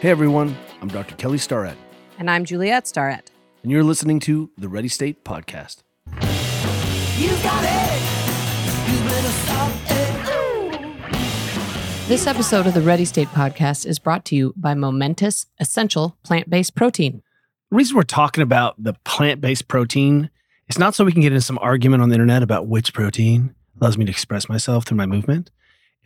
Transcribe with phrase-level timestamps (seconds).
[0.00, 1.14] Hey everyone, I'm Dr.
[1.16, 1.76] Kelly Starrett,
[2.18, 3.30] And I'm Juliet Starrett.
[3.62, 5.78] and you're listening to the Ready State Podcast.
[7.18, 8.02] You got it.
[8.92, 12.08] You better stop it.
[12.08, 16.48] This episode of the Ready State podcast is brought to you by Momentous Essential Plant
[16.50, 17.22] Based Protein.
[17.70, 20.30] The reason we're talking about the plant based protein
[20.68, 23.54] is not so we can get into some argument on the internet about which protein
[23.80, 25.50] allows me to express myself through my movement.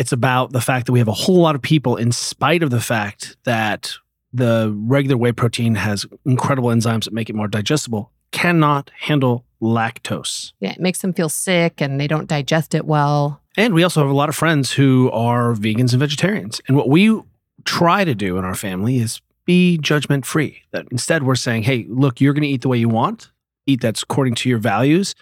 [0.01, 2.70] It's about the fact that we have a whole lot of people, in spite of
[2.70, 3.93] the fact that
[4.33, 10.52] the regular whey protein has incredible enzymes that make it more digestible, cannot handle lactose.
[10.59, 13.43] Yeah, it makes them feel sick and they don't digest it well.
[13.59, 16.62] And we also have a lot of friends who are vegans and vegetarians.
[16.66, 17.21] And what we
[17.65, 20.62] try to do in our family is be judgment free.
[20.71, 23.30] That instead we're saying, hey, look, you're going to eat the way you want,
[23.66, 25.15] eat that's according to your values,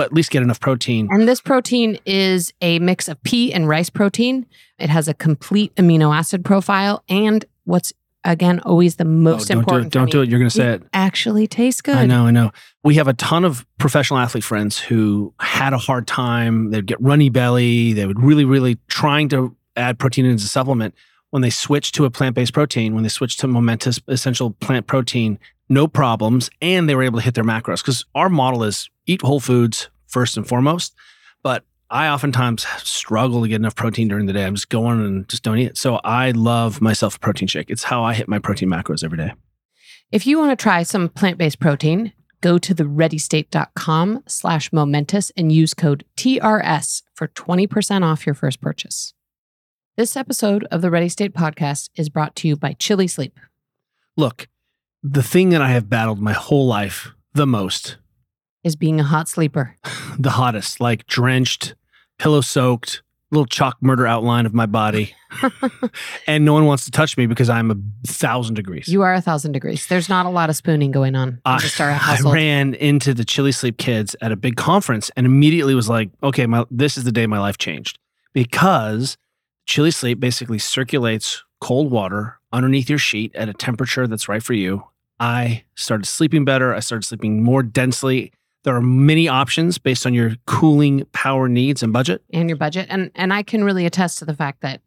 [0.00, 1.08] but at least get enough protein.
[1.10, 4.46] And this protein is a mix of pea and rice protein.
[4.78, 7.04] It has a complete amino acid profile.
[7.10, 7.92] And what's,
[8.24, 9.92] again, always the oh, most Oh, don't important.
[9.92, 10.00] do it.
[10.00, 10.30] Don't do it.
[10.30, 10.82] You're going to say it.
[10.94, 11.98] Actually tastes good.
[11.98, 12.50] I know, I know.
[12.82, 16.70] We have a ton of professional athlete friends who had a hard time.
[16.70, 17.92] They'd get runny belly.
[17.92, 20.94] They would really, really trying to add protein into a supplement.
[21.28, 24.86] When they switched to a plant based protein, when they switched to momentous essential plant
[24.86, 25.38] protein,
[25.70, 26.50] no problems.
[26.60, 29.88] And they were able to hit their macros because our model is eat whole foods
[30.06, 30.94] first and foremost.
[31.42, 34.44] But I oftentimes struggle to get enough protein during the day.
[34.44, 35.78] I'm just going and just don't eat it.
[35.78, 37.70] So I love myself a protein shake.
[37.70, 39.32] It's how I hit my protein macros every day.
[40.12, 45.74] If you want to try some plant-based protein, go to thereadystate.com slash momentous and use
[45.74, 49.14] code TRS for 20% off your first purchase.
[49.96, 53.38] This episode of the Ready State podcast is brought to you by Chili Sleep.
[54.16, 54.48] Look,
[55.02, 57.96] the thing that I have battled my whole life the most,
[58.64, 59.76] Is being a hot sleeper.
[60.18, 61.74] the hottest, like drenched,
[62.18, 65.14] pillow soaked, little chalk murder outline of my body.
[66.26, 67.76] and no one wants to touch me because I'm a
[68.06, 68.88] thousand degrees.
[68.88, 69.86] You are a thousand degrees.
[69.86, 71.60] There's not a lot of spooning going on I,
[72.28, 76.10] I ran into the Chili Sleep kids at a big conference and immediately was like,
[76.22, 77.98] okay, my, this is the day my life changed
[78.32, 79.16] because
[79.66, 84.54] Chili Sleep basically circulates cold water underneath your sheet at a temperature that's right for
[84.54, 84.82] you.
[85.20, 86.74] I started sleeping better.
[86.74, 88.32] I started sleeping more densely.
[88.64, 92.22] There are many options based on your cooling power needs and budget.
[92.32, 92.86] and your budget.
[92.90, 94.80] And and I can really attest to the fact that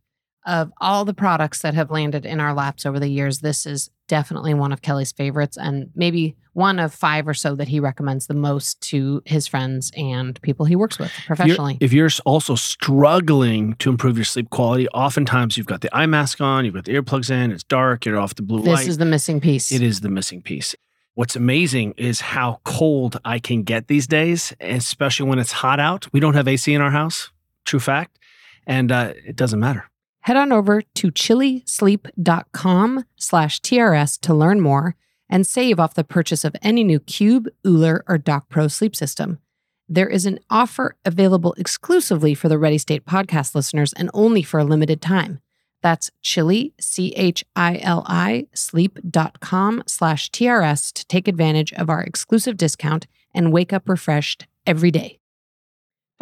[0.45, 3.89] of all the products that have landed in our laps over the years, this is
[4.07, 8.27] definitely one of Kelly's favorites and maybe one of five or so that he recommends
[8.27, 11.77] the most to his friends and people he works with If you're- professionally.
[11.79, 16.41] If you're also struggling to improve your sleep quality, oftentimes you've got the eye mask
[16.41, 18.87] on, you've got the earplugs in, it's dark, you're off the blue this light.
[18.87, 19.71] is the missing piece.
[19.71, 20.75] It is the missing piece.
[21.15, 26.07] What's amazing is how cold I can get these days, especially when it's hot out.
[26.11, 27.31] We don't have AC in our house,
[27.65, 28.19] true fact,
[28.67, 29.89] and uh, it doesn't matter.
[30.23, 34.95] Head on over to chilisleep.com slash TRS to learn more
[35.29, 39.39] and save off the purchase of any new Cube, OOLER, or Dock Pro sleep system.
[39.89, 44.61] There is an offer available exclusively for the Ready State podcast listeners and only for
[44.61, 45.41] a limited time.
[45.81, 53.73] That's chili, C-H-I-L-I, sleep.com slash TRS to take advantage of our exclusive discount and wake
[53.73, 55.19] up refreshed every day.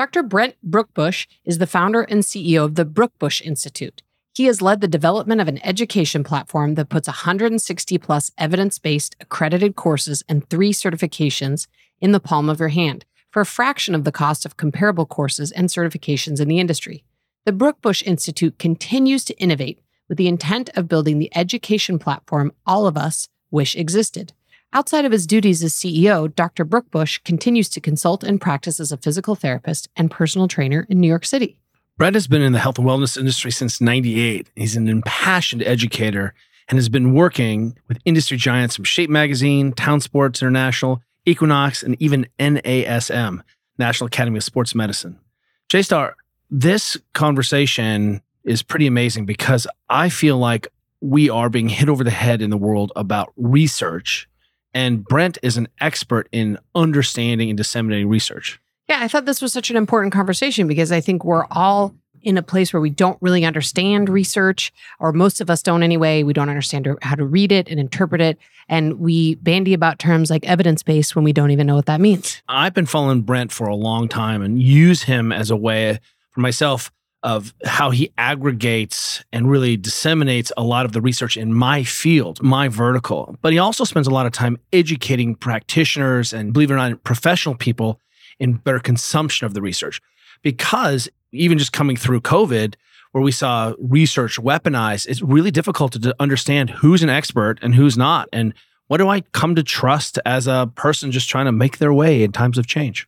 [0.02, 0.24] Dr.
[0.24, 4.02] Brent Brookbush is the founder and CEO of the Brookbush Institute.
[4.34, 9.16] He has led the development of an education platform that puts 160 plus evidence based
[9.20, 11.68] accredited courses and three certifications
[12.00, 15.52] in the palm of your hand for a fraction of the cost of comparable courses
[15.52, 17.04] and certifications in the industry.
[17.46, 22.88] The Brookbush Institute continues to innovate with the intent of building the education platform all
[22.88, 24.34] of us wish existed.
[24.74, 26.64] Outside of his duties as CEO, Dr.
[26.64, 31.10] Brookbush continues to consult and practice as a physical therapist and personal trainer in New
[31.10, 31.60] York City.
[31.98, 34.50] Brett has been in the health and wellness industry since 98.
[34.56, 36.34] He's an impassioned educator
[36.70, 42.02] and has been working with industry giants from Shape Magazine, Town Sports International, Equinox, and
[42.02, 43.42] even NASM,
[43.78, 45.20] National Academy of Sports Medicine.
[45.68, 46.16] J Star,
[46.50, 50.70] this conversation is pretty amazing because I feel like
[51.02, 54.30] we are being hit over the head in the world about research.
[54.74, 58.60] And Brent is an expert in understanding and disseminating research.
[58.88, 62.38] Yeah, I thought this was such an important conversation because I think we're all in
[62.38, 66.24] a place where we don't really understand research, or most of us don't anyway.
[66.24, 68.38] We don't understand how to read it and interpret it.
[68.70, 72.00] And we bandy about terms like evidence based when we don't even know what that
[72.00, 72.42] means.
[72.48, 76.00] I've been following Brent for a long time and use him as a way
[76.32, 76.92] for myself
[77.24, 82.42] of how he aggregates and really disseminates a lot of the research in my field,
[82.42, 83.38] my vertical.
[83.42, 87.04] But he also spends a lot of time educating practitioners and, believe it or not,
[87.04, 88.00] professional people
[88.40, 90.02] in better consumption of the research.
[90.42, 92.74] Because even just coming through COVID,
[93.12, 97.98] where we saw research weaponized, it's really difficult to, understand who's an expert and who's
[97.98, 98.30] not.
[98.34, 98.54] And
[98.88, 102.24] what do I come to trust as a person just trying to make their way
[102.24, 103.08] in times of change?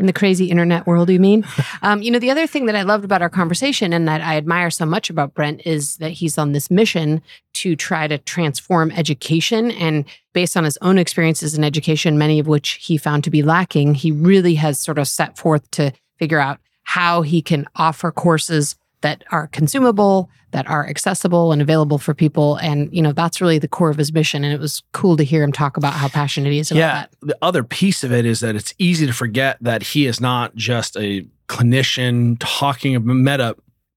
[0.00, 1.46] In the crazy internet world, you mean?
[1.82, 4.36] Um, you know, the other thing that I loved about our conversation and that I
[4.36, 7.22] admire so much about Brent is that he's on this mission
[7.54, 9.70] to try to transform education.
[9.70, 10.04] And
[10.34, 13.94] based on his own experiences in education, many of which he found to be lacking,
[13.94, 18.76] he really has sort of set forth to figure out how he can offer courses
[19.00, 22.56] that are consumable, that are accessible and available for people.
[22.56, 24.44] And, you know, that's really the core of his mission.
[24.44, 26.94] And it was cool to hear him talk about how passionate he is about yeah.
[26.94, 27.10] that.
[27.20, 30.54] The other piece of it is that it's easy to forget that he is not
[30.54, 33.56] just a clinician talking about meta.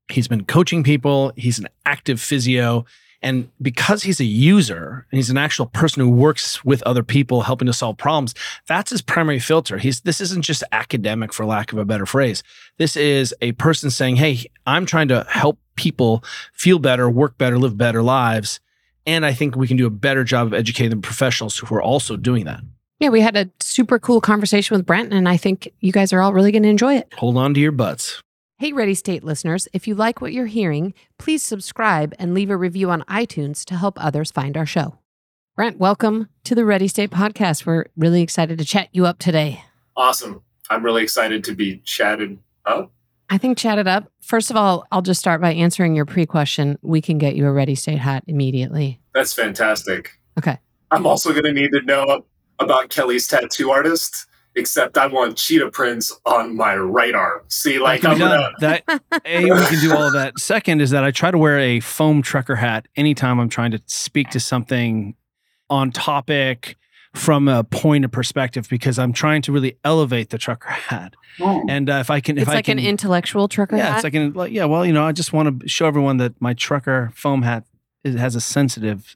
[0.09, 2.85] He's been coaching people, he's an active physio.
[3.23, 7.43] And because he's a user and he's an actual person who works with other people
[7.43, 8.35] helping to solve problems,
[8.67, 9.77] that's his primary filter.
[9.77, 12.43] He's this isn't just academic for lack of a better phrase.
[12.77, 16.23] This is a person saying, "Hey, I'm trying to help people
[16.53, 18.59] feel better, work better, live better lives."
[19.05, 21.81] And I think we can do a better job of educating the professionals who are
[21.81, 22.61] also doing that.
[22.99, 26.21] Yeah, we had a super cool conversation with Brent, and I think you guys are
[26.21, 27.13] all really going to enjoy it.
[27.17, 28.21] Hold on to your butts.
[28.59, 32.55] Hey, Ready State listeners, if you like what you're hearing, please subscribe and leave a
[32.55, 34.99] review on iTunes to help others find our show.
[35.57, 37.65] Brent, welcome to the Ready State podcast.
[37.65, 39.65] We're really excited to chat you up today.
[39.97, 40.41] Awesome.
[40.69, 42.93] I'm really excited to be chatted up.
[43.29, 44.11] I think chatted up.
[44.21, 46.77] First of all, I'll just start by answering your pre question.
[46.81, 48.99] We can get you a Ready State hat immediately.
[49.13, 50.11] That's fantastic.
[50.37, 50.57] Okay.
[50.91, 52.25] I'm also going to need to know
[52.59, 57.41] about Kelly's tattoo artist, except I want cheetah prints on my right arm.
[57.47, 58.83] See, like I'm gonna, that
[59.25, 60.37] a we can do all of that.
[60.39, 63.81] Second is that I try to wear a foam trucker hat anytime I'm trying to
[63.87, 65.15] speak to something
[65.69, 66.77] on topic
[67.13, 71.13] from a point of perspective because I'm trying to really elevate the trucker hat.
[71.39, 73.95] And uh, if I can, if it's I like can, an intellectual trucker yeah, hat.
[73.97, 74.65] it's like an like, yeah.
[74.65, 77.65] Well, you know, I just want to show everyone that my trucker foam hat
[78.03, 79.15] is, has a sensitive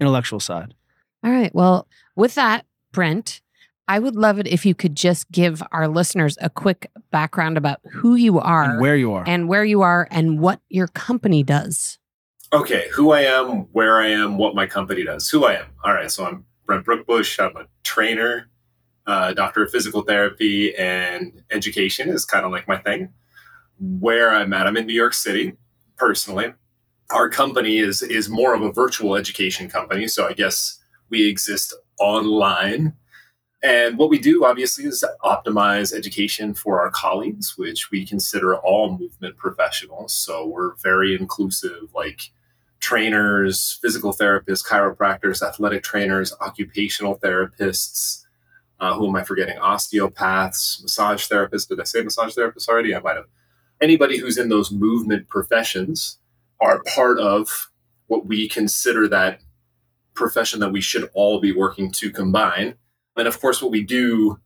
[0.00, 0.74] intellectual side.
[1.24, 1.54] All right.
[1.54, 3.40] Well, with that, Brent,
[3.88, 7.80] I would love it if you could just give our listeners a quick background about
[7.92, 9.24] who you are And where you are.
[9.26, 11.98] and where you are and what your company does.
[12.52, 15.66] okay, who I am, where I am, what my company does, who I am.
[15.84, 17.42] All right, so I'm Brent Brookbush.
[17.42, 18.50] I'm a trainer,
[19.06, 23.08] uh, doctor of physical therapy, and education is kind of like my thing.
[23.80, 25.56] Where I'm at, I'm in New York City
[25.96, 26.52] personally.
[27.10, 30.78] Our company is is more of a virtual education company, so I guess
[31.08, 32.92] we exist online.
[33.62, 38.96] And what we do, obviously, is optimize education for our colleagues, which we consider all
[38.96, 40.12] movement professionals.
[40.12, 42.30] So we're very inclusive, like
[42.80, 48.24] trainers, physical therapists, chiropractors, athletic trainers, occupational therapists.
[48.80, 49.58] Uh, who am I forgetting?
[49.58, 51.68] Osteopaths, massage therapists.
[51.68, 52.94] Did I say massage therapists already?
[52.94, 53.24] I might have.
[53.80, 56.18] Anybody who's in those movement professions
[56.60, 57.70] are part of
[58.06, 59.40] what we consider that
[60.14, 62.74] profession that we should all be working to combine.
[63.16, 64.38] And of course, what we do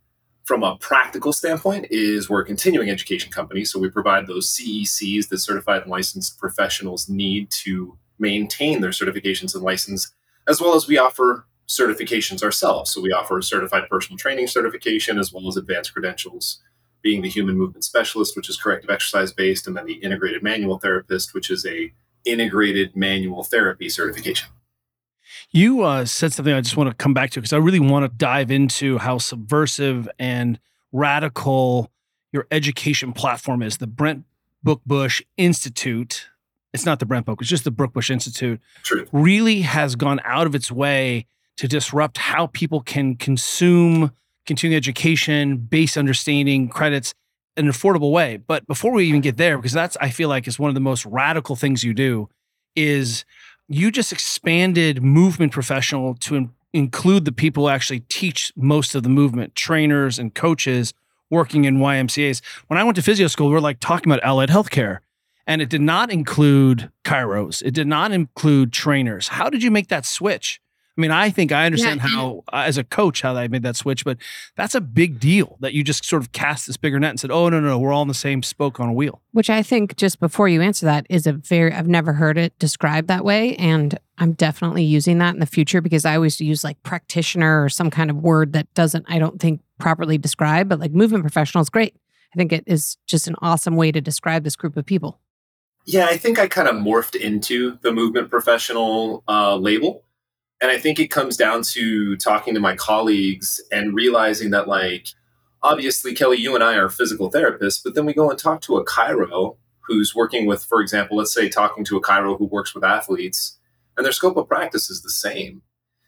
[0.44, 3.64] from a practical standpoint is we're a continuing education company.
[3.64, 9.54] So we provide those CECs that certified and licensed professionals need to maintain their certifications
[9.54, 10.12] and license,
[10.48, 12.90] as well as we offer certifications ourselves.
[12.90, 16.60] So we offer a certified personal training certification as well as advanced credentials,
[17.02, 20.78] being the human movement specialist, which is corrective exercise based, and then the integrated manual
[20.78, 21.92] therapist, which is a
[22.24, 24.48] integrated manual therapy certification.
[25.50, 28.04] You uh, said something I just want to come back to because I really want
[28.04, 30.58] to dive into how subversive and
[30.92, 31.90] radical
[32.32, 33.78] your education platform is.
[33.78, 34.24] The Brent
[34.64, 36.28] Brookbush Institute.
[36.72, 38.60] It's not the Brent Book, it's just the Brookbush Institute.
[38.82, 39.08] Truth.
[39.12, 41.26] Really has gone out of its way
[41.58, 44.12] to disrupt how people can consume
[44.46, 47.14] continuing education, base understanding, credits
[47.56, 48.38] in an affordable way.
[48.38, 50.80] But before we even get there, because that's I feel like is one of the
[50.80, 52.28] most radical things you do,
[52.74, 53.24] is
[53.68, 59.02] you just expanded movement professional to in- include the people who actually teach most of
[59.02, 60.94] the movement, trainers and coaches
[61.30, 62.42] working in YMCA's.
[62.68, 64.98] When I went to physio school, we were like talking about allied healthcare,
[65.46, 67.62] and it did not include chiros.
[67.62, 69.28] It did not include trainers.
[69.28, 70.60] How did you make that switch?
[70.96, 72.08] I mean, I think I understand Yeah.
[72.08, 74.18] how, uh, as a coach, how I made that switch, but
[74.56, 77.30] that's a big deal that you just sort of cast this bigger net and said,
[77.30, 79.62] "Oh no, no, no, we're all in the same spoke on a wheel." Which I
[79.62, 83.24] think just before you answer that is a very I've never heard it described that
[83.24, 87.64] way and I'm definitely using that in the future because I always use like practitioner
[87.64, 91.24] or some kind of word that doesn't I don't think properly describe but like movement
[91.24, 91.96] professional is great.
[92.34, 95.20] I think it is just an awesome way to describe this group of people.
[95.84, 100.04] Yeah, I think I kind of morphed into the movement professional uh, label.
[100.60, 105.08] And I think it comes down to talking to my colleagues and realizing that, like,
[105.60, 108.76] obviously, Kelly, you and I are physical therapists, but then we go and talk to
[108.76, 112.76] a chiro who's working with, for example, let's say talking to a chiro who works
[112.76, 113.58] with athletes,
[113.96, 115.62] and their scope of practice is the same.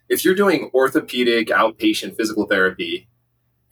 [0.08, 3.08] If you're doing orthopedic outpatient physical therapy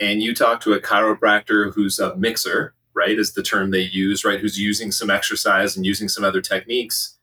[0.00, 4.24] and you talk to a chiropractor who's a mixer, right, is the term they use,
[4.24, 7.18] right, who's using some exercise and using some other techniques,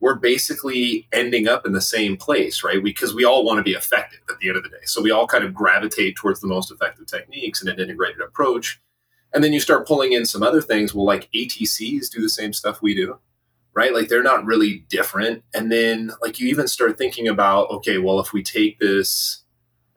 [0.00, 2.82] we're basically ending up in the same place, right?
[2.82, 4.84] Because we all want to be effective at the end of the day.
[4.84, 8.80] So we all kind of gravitate towards the most effective techniques and an integrated approach.
[9.34, 10.94] And then you start pulling in some other things.
[10.94, 13.18] Well, like ATCs do the same stuff we do,
[13.74, 13.92] right?
[13.92, 15.42] Like they're not really different.
[15.52, 19.42] And then, like, you even start thinking about, okay, well, if we take this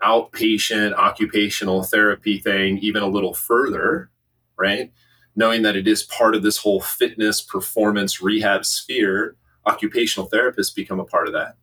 [0.04, 4.10] outpatient occupational therapy thing even a little further,
[4.58, 4.92] right?
[5.36, 9.36] Knowing that it is part of this whole fitness performance rehab sphere
[9.66, 11.56] occupational therapists become a part of that.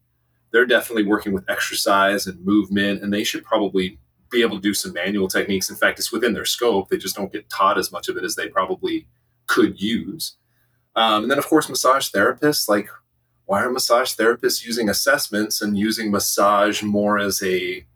[0.50, 3.98] They're definitely working with exercise and movement, and they should probably
[4.30, 5.68] be able to do some manual techniques.
[5.70, 6.88] In fact, it's within their scope.
[6.88, 9.06] They just don't get taught as much of it as they probably
[9.46, 10.36] could use.
[10.96, 12.68] Um, and then, of course, massage therapists.
[12.68, 12.88] Like,
[13.46, 17.86] why are massage therapists using assessments and using massage more as a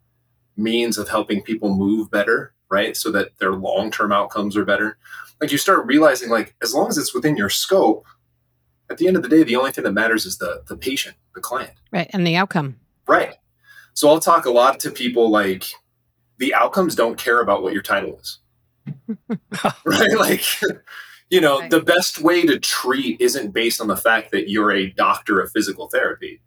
[0.57, 2.97] means of helping people move better, right?
[2.97, 4.99] So that their long term outcomes are better.
[5.41, 8.07] Like, you start realizing, like, as long as it's within your scope,
[8.91, 11.17] at the end of the day, the only thing that matters is the the patient,
[11.35, 11.73] the client.
[11.93, 12.11] Right.
[12.13, 12.77] And the outcome.
[13.07, 13.35] Right.
[13.95, 15.65] So I'll talk a lot to people like
[16.39, 18.39] the outcomes don't care about what your title is.
[19.85, 20.19] right?
[20.19, 20.45] Like,
[21.31, 21.71] you know, Right.
[21.71, 25.51] the best way to treat isn't based on the fact that you're a doctor of
[25.53, 26.41] physical therapy.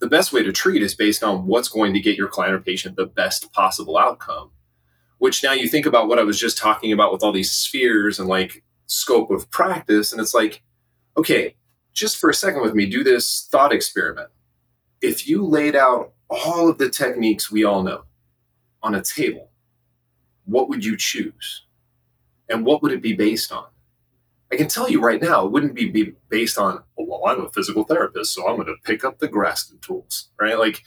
[0.00, 2.60] The best way to treat is based on what's going to get your client or
[2.60, 4.50] patient the best possible outcome.
[5.24, 8.18] Which now you think about what I was just talking about with all these spheres
[8.18, 10.62] and like scope of practice, and it's like,
[11.16, 11.56] okay,
[11.94, 14.28] just for a second with me, do this thought experiment.
[15.00, 18.04] If you laid out all of the techniques we all know
[18.82, 19.48] on a table,
[20.44, 21.64] what would you choose?
[22.50, 23.68] And what would it be based on?
[24.52, 27.46] I can tell you right now, it wouldn't be, be based on, oh, well, I'm
[27.46, 30.58] a physical therapist, so I'm going to pick up the Graston tools, right?
[30.58, 30.82] Like,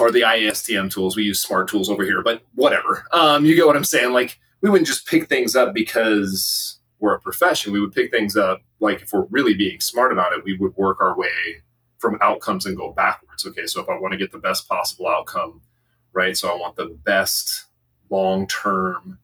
[0.00, 1.16] or the IASTM tools.
[1.16, 3.04] We use smart tools over here, but whatever.
[3.12, 4.12] Um, you get what I'm saying?
[4.12, 7.72] Like, we wouldn't just pick things up because we're a profession.
[7.72, 10.76] We would pick things up, like, if we're really being smart about it, we would
[10.76, 11.62] work our way
[11.98, 13.46] from outcomes and go backwards.
[13.46, 15.60] Okay, so if I want to get the best possible outcome,
[16.12, 16.36] right?
[16.36, 17.66] So I want the best
[18.10, 19.18] long term,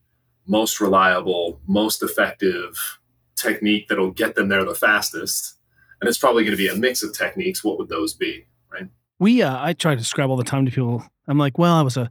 [0.47, 2.99] most reliable, most effective
[3.35, 5.57] technique that'll get them there the fastest.
[5.99, 7.63] And it's probably going to be a mix of techniques.
[7.63, 8.45] What would those be?
[9.21, 11.05] We, uh, I try to describe all the time to people.
[11.27, 12.09] I'm like, well, I was a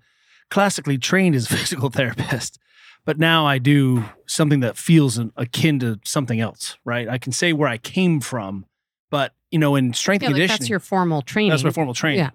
[0.49, 2.59] classically trained as a physical therapist,
[3.05, 7.09] but now I do something that feels an- akin to something else, right?
[7.09, 8.65] I can say where I came from,
[9.11, 11.51] but you know, in strength Yeah, like conditioning, that's your formal training.
[11.51, 12.21] that's my formal training.
[12.21, 12.31] Yeah.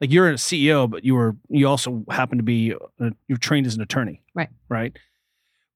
[0.00, 3.66] Like you're a CEO, but you were you also happen to be uh, you're trained
[3.66, 4.22] as an attorney.
[4.32, 4.48] Right.
[4.68, 4.96] Right.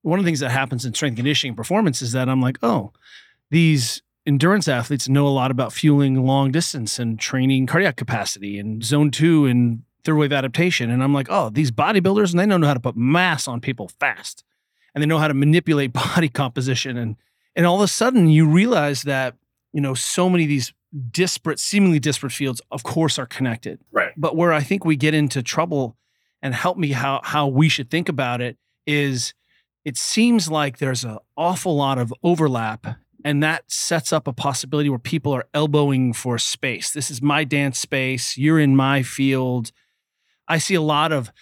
[0.03, 2.93] One of the things that happens in strength conditioning performance is that I'm like, oh,
[3.51, 8.83] these endurance athletes know a lot about fueling long distance and training cardiac capacity and
[8.83, 10.91] zone two and third wave adaptation.
[10.91, 13.61] And I'm like, oh, these bodybuilders and they don't know how to put mass on
[13.61, 14.45] people fast.
[14.95, 16.97] And they know how to manipulate body composition.
[16.97, 17.17] And
[17.57, 19.37] and all of a sudden you realize that,
[19.73, 20.73] you know, so many of these
[21.11, 23.81] disparate, seemingly disparate fields, of course, are connected.
[23.93, 24.13] Right.
[24.17, 25.97] But where I think we get into trouble
[26.43, 29.35] and help me how how we should think about it is
[29.85, 32.87] it seems like there's an awful lot of overlap
[33.25, 36.91] and that sets up a possibility where people are elbowing for space.
[36.91, 39.73] This is my dance space, you're in my field.
[40.47, 41.33] I see a lot of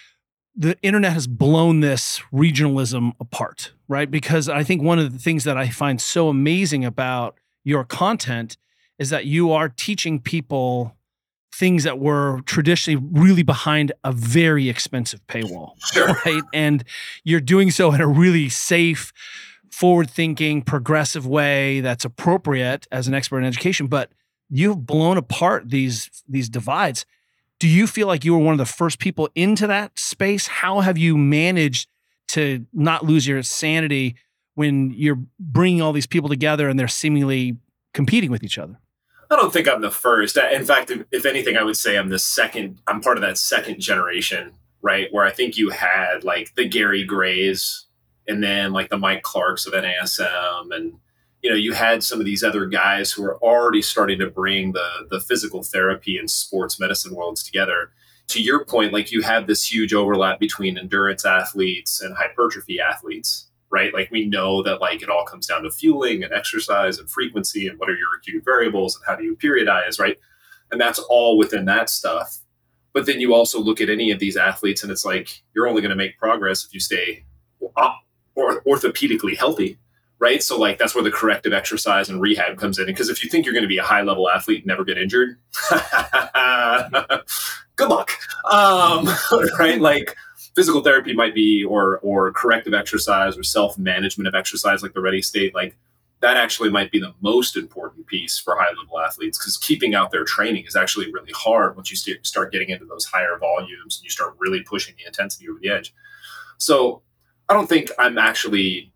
[0.55, 4.11] the internet has blown this regionalism apart, right?
[4.11, 8.57] Because I think one of the things that I find so amazing about your content
[8.99, 10.97] is that you are teaching people
[11.55, 16.09] things that were traditionally really behind a very expensive paywall, Sure.
[16.27, 16.43] right?
[16.55, 16.85] And
[17.25, 19.13] you're doing so in a really safe,
[19.73, 23.89] forward thinking, progressive way that's appropriate as an expert in education.
[23.89, 24.13] But
[24.49, 27.05] you've blown apart these these divides.
[27.59, 30.47] Do you feel like you were one of the first people into that space?
[30.47, 31.89] How have you managed
[32.29, 34.17] to not lose your sanity
[34.55, 37.57] when you're bringing all these people together and they're seemingly
[37.95, 38.79] competing with each other?
[39.31, 40.37] I don't think I'm the first.
[40.37, 42.81] In fact, if, if anything, I would say I'm the second.
[42.87, 44.53] I'm part of that second generation,
[44.83, 45.09] right?
[45.11, 47.87] Where I think you had like the Gary Grays
[48.29, 50.75] and then like the Mike Clarks of NASM.
[50.75, 50.95] And,
[51.43, 54.73] you know, you had some of these other guys who are already starting to bring
[54.73, 57.91] the, the physical therapy and sports medicine worlds together.
[58.29, 63.49] To your point, like you have this huge overlap between endurance athletes and hypertrophy athletes
[63.73, 63.93] right?
[63.95, 67.67] Like we know that like it all comes down to fueling and exercise and frequency
[67.67, 70.19] and what are your acute variables and how do you periodize, right?
[70.71, 72.39] And that's all within that stuff.
[72.93, 75.81] But then you also look at any of these athletes and it's like you're only
[75.81, 77.25] going to make progress if you stay
[78.35, 79.79] or orthopedically healthy,
[80.19, 80.43] right?
[80.43, 82.87] So like that's where the corrective exercise and rehab comes in.
[82.87, 84.99] Because if you think you're going to be a high level athlete and never get
[84.99, 85.39] injured,
[87.77, 88.11] good luck.
[88.51, 89.09] Um,
[89.59, 89.81] right?
[89.81, 90.17] Like
[90.55, 95.01] physical therapy might be, or or corrective exercise or self management of exercise, like the
[95.01, 95.77] Ready State, like
[96.23, 100.13] that actually might be the most important piece for high level athletes because keeping out
[100.13, 103.99] their training is actually really hard once you st- start getting into those higher volumes
[103.99, 105.93] and you start really pushing the intensity over the edge.
[106.59, 107.03] So
[107.53, 108.95] I don't think I'm actually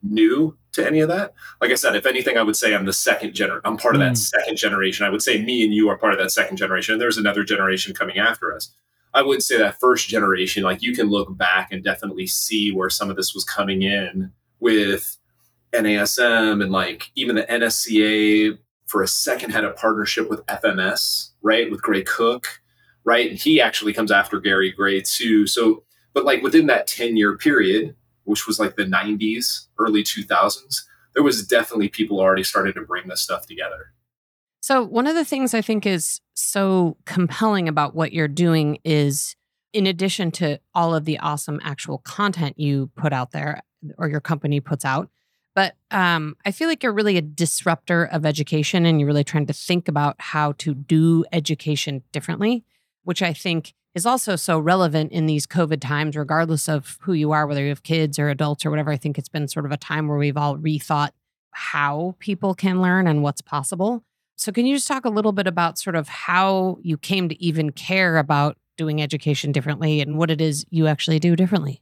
[0.00, 1.34] new to any of that.
[1.60, 3.60] Like I said, if anything, I would say I'm the second gener.
[3.64, 4.16] I'm part of that Mm.
[4.16, 5.04] second generation.
[5.04, 6.92] I would say me and you are part of that second generation.
[6.92, 8.72] And there's another generation coming after us.
[9.12, 12.90] I would say that first generation, like you can look back and definitely see where
[12.90, 15.16] some of this was coming in with
[15.72, 21.68] NASM and like even the NSCA for a second had a partnership with FMS, right?
[21.72, 22.60] With Gray Cook,
[23.02, 23.30] right?
[23.30, 25.48] And he actually comes after Gary Gray too.
[25.48, 25.82] So,
[26.16, 27.94] but like within that 10 year period,
[28.24, 33.06] which was like the 90s, early 2000s, there was definitely people already started to bring
[33.06, 33.92] this stuff together.
[34.62, 39.36] So, one of the things I think is so compelling about what you're doing is,
[39.74, 43.60] in addition to all of the awesome actual content you put out there
[43.98, 45.10] or your company puts out,
[45.54, 49.46] but um, I feel like you're really a disruptor of education and you're really trying
[49.48, 52.64] to think about how to do education differently,
[53.04, 57.32] which I think is also so relevant in these COVID times, regardless of who you
[57.32, 58.92] are, whether you have kids or adults or whatever.
[58.92, 61.10] I think it's been sort of a time where we've all rethought
[61.52, 64.04] how people can learn and what's possible.
[64.36, 67.42] So, can you just talk a little bit about sort of how you came to
[67.42, 71.80] even care about doing education differently and what it is you actually do differently?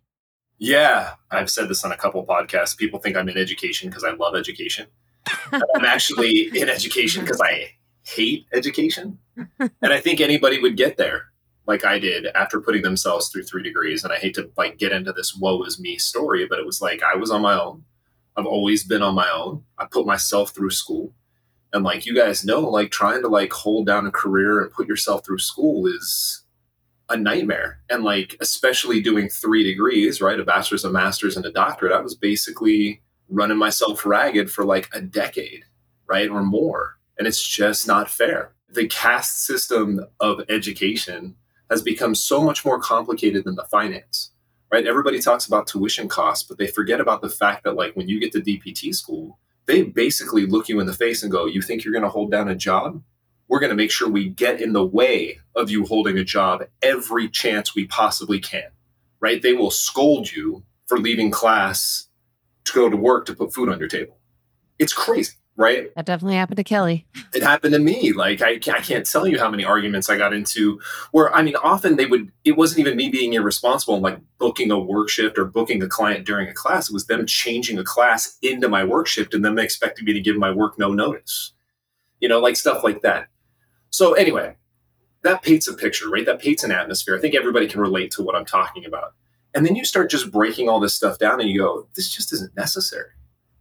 [0.58, 2.78] Yeah, I've said this on a couple podcasts.
[2.78, 4.86] People think I'm in education because I love education.
[5.52, 7.72] I'm actually in education because I
[8.04, 9.18] hate education.
[9.58, 11.32] And I think anybody would get there
[11.66, 14.04] like I did after putting themselves through three degrees.
[14.04, 16.80] And I hate to like get into this woe is me story, but it was
[16.80, 17.84] like I was on my own.
[18.36, 19.64] I've always been on my own.
[19.78, 21.12] I put myself through school.
[21.72, 24.88] And like you guys know, like trying to like hold down a career and put
[24.88, 26.44] yourself through school is
[27.08, 27.80] a nightmare.
[27.90, 30.38] And like especially doing three degrees, right?
[30.38, 34.88] A bachelor's, a master's, and a doctorate, I was basically running myself ragged for like
[34.92, 35.64] a decade,
[36.06, 36.28] right?
[36.28, 36.98] Or more.
[37.18, 38.52] And it's just not fair.
[38.68, 41.36] The caste system of education
[41.74, 44.30] has become so much more complicated than the finance,
[44.70, 44.86] right?
[44.86, 48.20] Everybody talks about tuition costs, but they forget about the fact that, like, when you
[48.20, 51.82] get to DPT school, they basically look you in the face and go, You think
[51.82, 53.02] you're going to hold down a job?
[53.48, 56.62] We're going to make sure we get in the way of you holding a job
[56.80, 58.70] every chance we possibly can,
[59.18, 59.42] right?
[59.42, 62.06] They will scold you for leaving class
[62.66, 64.16] to go to work to put food on your table.
[64.78, 65.94] It's crazy, right?
[65.94, 67.06] That definitely happened to Kelly.
[67.32, 68.12] it happened to me.
[68.12, 70.80] Like I, I can't tell you how many arguments I got into
[71.12, 72.32] where I mean, often they would.
[72.44, 75.88] It wasn't even me being irresponsible and like booking a work shift or booking a
[75.88, 76.88] client during a class.
[76.88, 80.12] It was them changing a class into my work shift and then they expected me
[80.12, 81.52] to give my work no notice.
[82.20, 83.28] You know, like stuff like that.
[83.90, 84.56] So anyway,
[85.22, 86.26] that paints a picture, right?
[86.26, 87.16] That paints an atmosphere.
[87.16, 89.14] I think everybody can relate to what I'm talking about.
[89.54, 92.32] And then you start just breaking all this stuff down and you go, this just
[92.32, 93.10] isn't necessary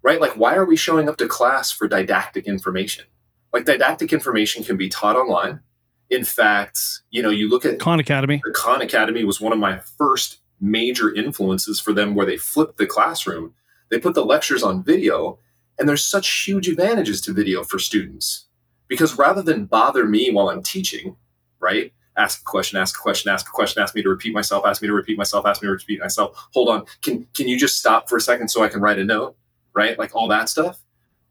[0.03, 0.21] right?
[0.21, 3.05] Like, why are we showing up to class for didactic information?
[3.51, 5.61] Like, didactic information can be taught online.
[6.09, 8.41] In fact, you know, you look at Khan Academy.
[8.43, 12.77] the Khan Academy was one of my first major influences for them where they flipped
[12.77, 13.53] the classroom.
[13.89, 15.39] They put the lectures on video,
[15.79, 18.45] and there's such huge advantages to video for students
[18.87, 21.15] because rather than bother me while I'm teaching,
[21.59, 21.91] right?
[22.15, 24.81] Ask a question, ask a question, ask a question, ask me to repeat myself, ask
[24.81, 26.47] me to repeat myself, ask me to repeat myself.
[26.53, 26.85] Hold on.
[27.01, 29.35] Can can you just stop for a second so I can write a note?
[29.75, 29.97] Right?
[29.97, 30.79] Like all that stuff.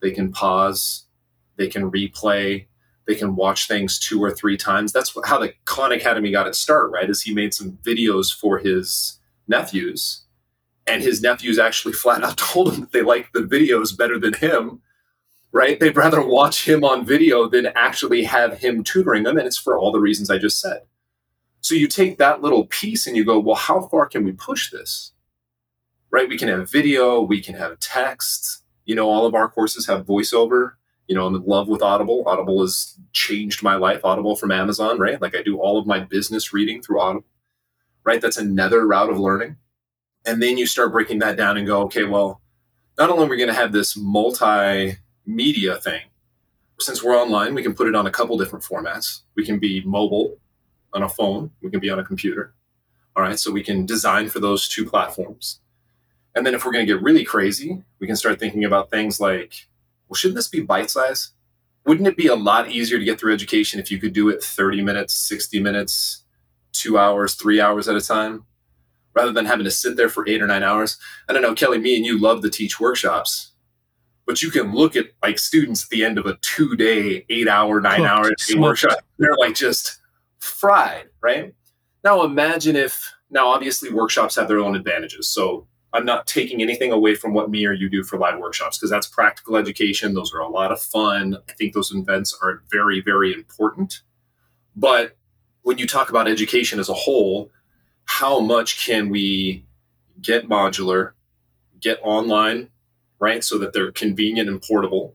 [0.00, 1.06] They can pause,
[1.56, 2.66] they can replay,
[3.06, 4.92] they can watch things two or three times.
[4.92, 7.08] That's how the Khan Academy got its start, right?
[7.08, 10.22] Is he made some videos for his nephews,
[10.86, 14.34] and his nephews actually flat out told him that they liked the videos better than
[14.34, 14.80] him,
[15.52, 15.78] right?
[15.78, 19.76] They'd rather watch him on video than actually have him tutoring them, and it's for
[19.76, 20.82] all the reasons I just said.
[21.60, 24.70] So you take that little piece and you go, well, how far can we push
[24.70, 25.12] this?
[26.12, 26.28] Right?
[26.28, 28.62] We can have video, we can have text.
[28.84, 30.72] You know, all of our courses have voiceover
[31.12, 32.24] you know, I'm in love with Audible.
[32.26, 34.04] Audible has changed my life.
[34.04, 35.20] Audible from Amazon, right?
[35.20, 37.26] Like I do all of my business reading through Audible,
[38.04, 38.20] right?
[38.20, 39.56] That's another route of learning.
[40.24, 42.40] And then you start breaking that down and go, okay, well,
[42.96, 44.96] not only are we going to have this multimedia
[45.82, 46.02] thing,
[46.78, 49.20] since we're online, we can put it on a couple different formats.
[49.34, 50.38] We can be mobile
[50.94, 52.54] on a phone, we can be on a computer.
[53.14, 55.60] All right, so we can design for those two platforms.
[56.34, 59.20] And then if we're going to get really crazy, we can start thinking about things
[59.20, 59.66] like
[60.12, 61.30] well, shouldn't this be bite size?
[61.86, 64.42] Wouldn't it be a lot easier to get through education if you could do it
[64.42, 66.24] 30 minutes, 60 minutes,
[66.72, 68.44] two hours, three hours at a time,
[69.14, 70.98] rather than having to sit there for eight or nine hours?
[71.30, 73.52] I don't know, Kelly, me and you love to teach workshops.
[74.26, 77.48] But you can look at like students at the end of a two day, eight
[77.48, 78.98] hour, nine hour workshop.
[79.18, 79.98] They're like just
[80.40, 81.54] fried, right?
[82.04, 85.26] Now imagine if now obviously workshops have their own advantages.
[85.26, 88.78] So I'm not taking anything away from what me or you do for live workshops
[88.78, 90.14] because that's practical education.
[90.14, 91.36] Those are a lot of fun.
[91.48, 94.00] I think those events are very, very important.
[94.74, 95.16] But
[95.62, 97.50] when you talk about education as a whole,
[98.04, 99.66] how much can we
[100.20, 101.12] get modular,
[101.78, 102.70] get online,
[103.18, 103.44] right?
[103.44, 105.14] So that they're convenient and portable,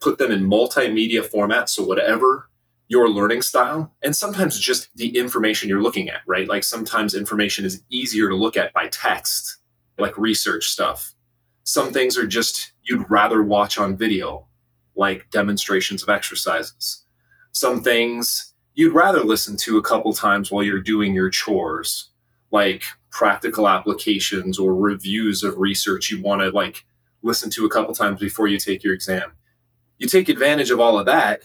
[0.00, 1.68] put them in multimedia format.
[1.70, 2.50] So whatever
[2.88, 6.48] your learning style, and sometimes just the information you're looking at, right?
[6.48, 9.56] Like sometimes information is easier to look at by text,
[9.98, 11.14] like research stuff.
[11.64, 14.46] Some things are just you'd rather watch on video,
[14.94, 17.04] like demonstrations of exercises.
[17.52, 22.10] Some things you'd rather listen to a couple times while you're doing your chores,
[22.50, 26.84] like practical applications or reviews of research you want to like
[27.22, 29.32] listen to a couple times before you take your exam.
[29.98, 31.42] You take advantage of all of that.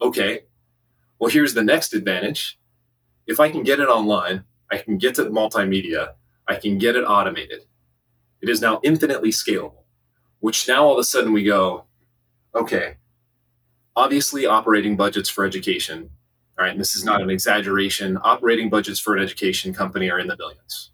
[0.00, 0.44] Okay.
[1.18, 2.58] Well, here's the next advantage.
[3.26, 6.12] If I can get it online, I can get to the multimedia,
[6.48, 7.62] I can get it automated.
[8.40, 9.84] It is now infinitely scalable,
[10.40, 11.84] which now all of a sudden we go,
[12.54, 12.96] okay,
[13.94, 16.10] obviously operating budgets for education
[16.58, 18.18] all right, and this is not an exaggeration.
[18.22, 20.92] Operating budgets for an education company are in the millions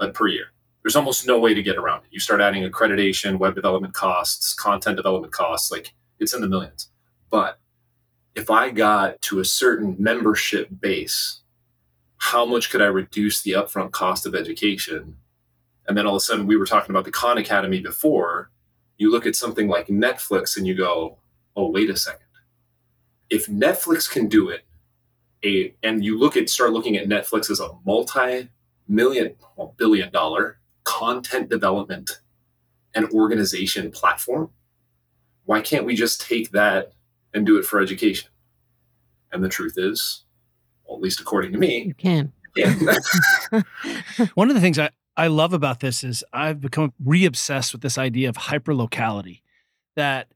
[0.00, 0.46] uh, per year.
[0.82, 2.08] There's almost no way to get around it.
[2.10, 6.90] You start adding accreditation, web development costs, content development costs, like it's in the millions.
[7.30, 7.60] But
[8.34, 11.42] if I got to a certain membership base,
[12.24, 15.18] how much could I reduce the upfront cost of education?
[15.86, 18.50] And then all of a sudden, we were talking about the Khan Academy before.
[18.96, 21.18] You look at something like Netflix and you go,
[21.54, 22.26] oh, wait a second.
[23.28, 24.62] If Netflix can do it,
[25.44, 30.60] a and you look at start looking at Netflix as a multi-million well, billion dollar
[30.84, 32.22] content development
[32.94, 34.48] and organization platform,
[35.44, 36.92] why can't we just take that
[37.34, 38.30] and do it for education?
[39.30, 40.24] And the truth is,
[40.86, 42.32] well, at least according to me, You can.
[42.56, 42.74] yeah.
[44.34, 47.82] One of the things I, I love about this is I've become re obsessed with
[47.82, 49.40] this idea of hyperlocality.
[49.96, 50.28] That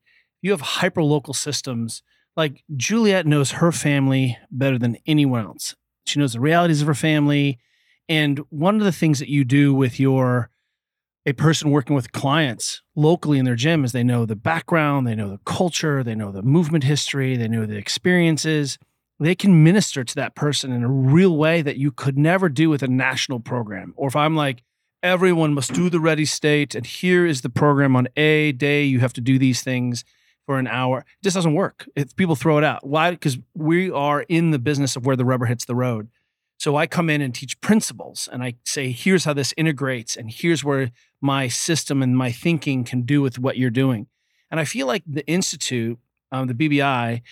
[0.43, 2.03] you have hyperlocal systems.
[2.37, 5.75] Like Juliet knows her family better than anyone else.
[6.07, 7.59] She knows the realities of her family.
[8.09, 10.51] And one of the things that you do with your
[11.27, 15.15] a person working with clients locally in their gym is they know the background, they
[15.15, 18.79] know the culture, they know the movement history, they know the experiences.
[19.21, 22.71] They can minister to that person in a real way that you could never do
[22.71, 23.93] with a national program.
[23.97, 24.63] Or if I'm like,
[25.03, 29.01] everyone must do the ready state, and here is the program on A day, you
[29.01, 30.05] have to do these things
[30.47, 31.01] for an hour.
[31.01, 31.89] It just doesn't work.
[31.95, 32.87] If people throw it out.
[32.87, 33.11] Why?
[33.11, 36.09] Because we are in the business of where the rubber hits the road.
[36.59, 40.31] So I come in and teach principles and I say, here's how this integrates, and
[40.31, 44.07] here's where my system and my thinking can do with what you're doing.
[44.51, 45.99] And I feel like the Institute,
[46.33, 47.23] um, the BBI,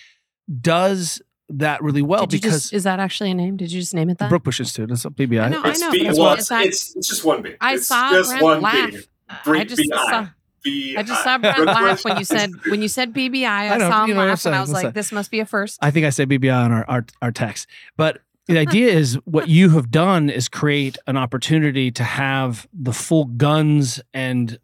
[0.60, 3.56] does that really well Did because just, is that actually a name?
[3.56, 4.30] Did you just name it that?
[4.30, 5.42] Brookbush Institute, it's a BBI.
[5.42, 5.90] I know, I It's know.
[5.92, 7.54] B- well, it's, it's, it's, it's just one B.
[7.60, 8.90] I it's saw just Brent one laugh.
[8.90, 8.98] B.
[9.28, 9.96] I Brent just BI.
[9.96, 10.28] saw.
[10.62, 13.44] B- I just saw Brent laugh when you said when you said BBI.
[13.46, 14.82] I, I know, saw him you know what I'm laugh, and I was I'm like,
[14.82, 14.92] saying.
[14.94, 15.78] "This must be a first.
[15.82, 17.68] I think I said BBI on our, our, our text.
[17.96, 22.92] But the idea is what you have done is create an opportunity to have the
[22.92, 24.58] full guns and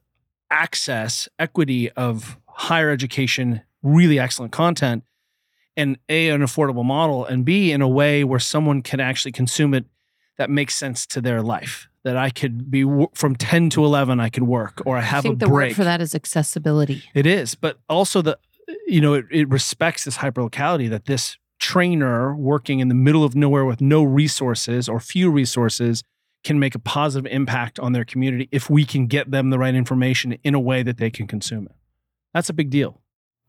[0.51, 5.05] access, equity of higher education, really excellent content,
[5.77, 9.75] and A, an affordable model, and B, in a way where someone can actually consume
[9.75, 9.85] it
[10.39, 11.89] that makes sense to their life.
[12.05, 15.23] That I could be from 10 to 11, I could work, or I I have
[15.23, 15.71] think a the break.
[15.71, 17.05] word for that is accessibility.
[17.15, 18.39] It is, but also the
[18.87, 23.37] you know it, it respects this hyperlocality that this trainer working in the middle of
[23.37, 26.03] nowhere with no resources or few resources
[26.43, 29.77] can make a positive impact on their community if we can get them the right
[29.77, 31.77] information in a way that they can consume it.
[32.35, 33.01] That's a big deal.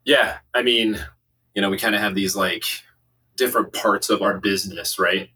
[0.06, 1.04] Yeah, I mean,
[1.54, 2.66] you know, we kind of have these like
[3.36, 5.30] different parts of our business, right?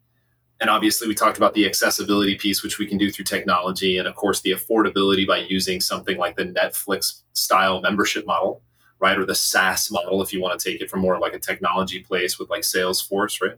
[0.59, 4.07] And obviously, we talked about the accessibility piece, which we can do through technology, and
[4.07, 8.63] of course, the affordability by using something like the Netflix style membership model,
[8.99, 9.17] right?
[9.17, 11.99] Or the SaaS model, if you want to take it from more like a technology
[11.99, 13.57] place with like Salesforce, right?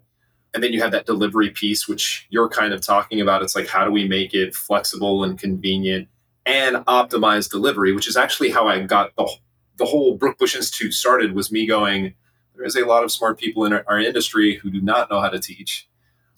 [0.53, 3.43] And then you have that delivery piece, which you're kind of talking about.
[3.43, 6.09] It's like, how do we make it flexible and convenient
[6.45, 9.29] and optimize delivery, which is actually how I got the
[9.77, 12.13] the whole Brookbush Institute started was me going,
[12.59, 15.21] there is a lot of smart people in our, our industry who do not know
[15.21, 15.87] how to teach.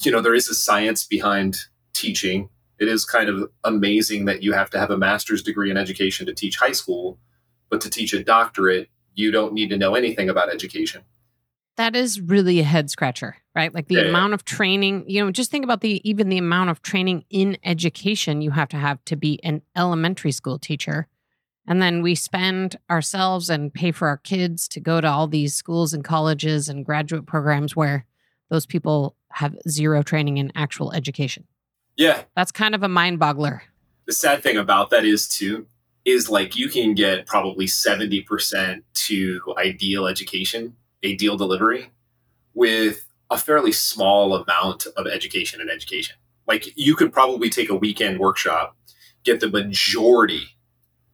[0.04, 1.58] You know, there is a science behind
[1.94, 2.48] teaching.
[2.80, 6.28] It is kind of amazing that you have to have a master's degree in education
[6.28, 7.18] to teach high school,
[7.72, 11.02] but to teach a doctorate, you don't need to know anything about education.
[11.78, 13.74] That is really a head scratcher, right?
[13.74, 14.10] Like the Yeah, yeah.
[14.10, 17.58] amount of training, you know, just think about the even the amount of training in
[17.64, 21.08] education you have to have to be an elementary school teacher
[21.68, 25.56] And then we spend ourselves and pay for our kids to go to all these
[25.56, 28.06] schools and colleges and graduate programs where
[28.50, 31.46] those people have zero training in actual education.
[31.96, 32.24] Yeah.
[32.36, 33.62] That's kind of a mind boggler.
[34.06, 35.68] The sad thing about that is too
[36.04, 41.92] is like you can get probably 70% to ideal education, ideal delivery
[42.54, 46.16] with a fairly small amount of education and education.
[46.48, 48.76] Like you could probably take a weekend workshop,
[49.24, 50.50] get the majority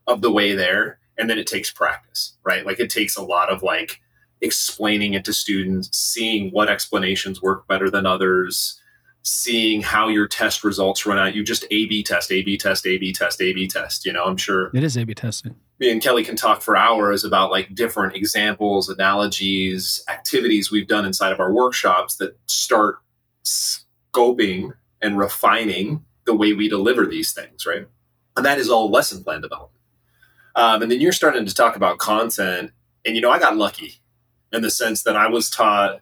[0.07, 2.65] of the way there, and then it takes practice, right?
[2.65, 4.01] Like it takes a lot of like
[4.41, 8.79] explaining it to students, seeing what explanations work better than others,
[9.23, 11.35] seeing how your test results run out.
[11.35, 14.05] You just A B test, A B test, A B test, A B test.
[14.05, 15.55] You know, I'm sure It is A/B testing.
[15.79, 21.03] me and Kelly can talk for hours about like different examples, analogies, activities we've done
[21.05, 22.99] inside of our workshops that start
[23.43, 27.87] scoping and refining the way we deliver these things, right?
[28.35, 29.76] And that is all lesson plan development.
[30.57, 32.71] Um, and then you're starting to talk about content.
[33.05, 34.01] And, you know, I got lucky
[34.51, 36.01] in the sense that I was taught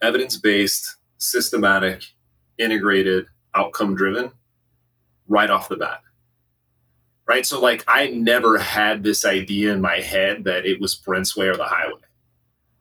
[0.00, 2.04] evidence based, systematic,
[2.58, 4.30] integrated, outcome driven
[5.26, 6.02] right off the bat
[7.30, 7.46] right?
[7.46, 11.46] So like I never had this idea in my head that it was Brent's way
[11.46, 12.00] or the highway.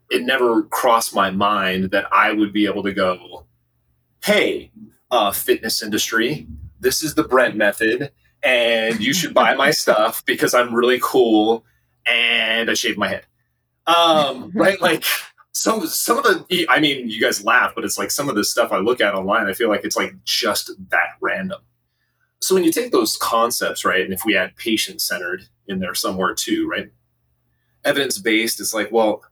[0.10, 3.46] It never crossed my mind that I would be able to go,
[4.24, 4.72] hey,
[5.12, 6.48] uh, fitness industry,
[6.80, 8.12] this is the Brent method,
[8.44, 11.66] and you should buy my stuff because I'm really cool
[12.06, 13.26] and I shaved my head.
[13.88, 14.80] Um, right?
[14.82, 15.04] Like
[15.52, 18.44] some some of the I mean, you guys laugh, but it's like some of the
[18.44, 21.62] stuff I look at online, I feel like it's like just that random.
[22.42, 25.94] So when you take those concepts, right, and if we add patient centered in there
[25.94, 26.90] somewhere too, right?
[27.84, 29.24] Evidence based is like, well,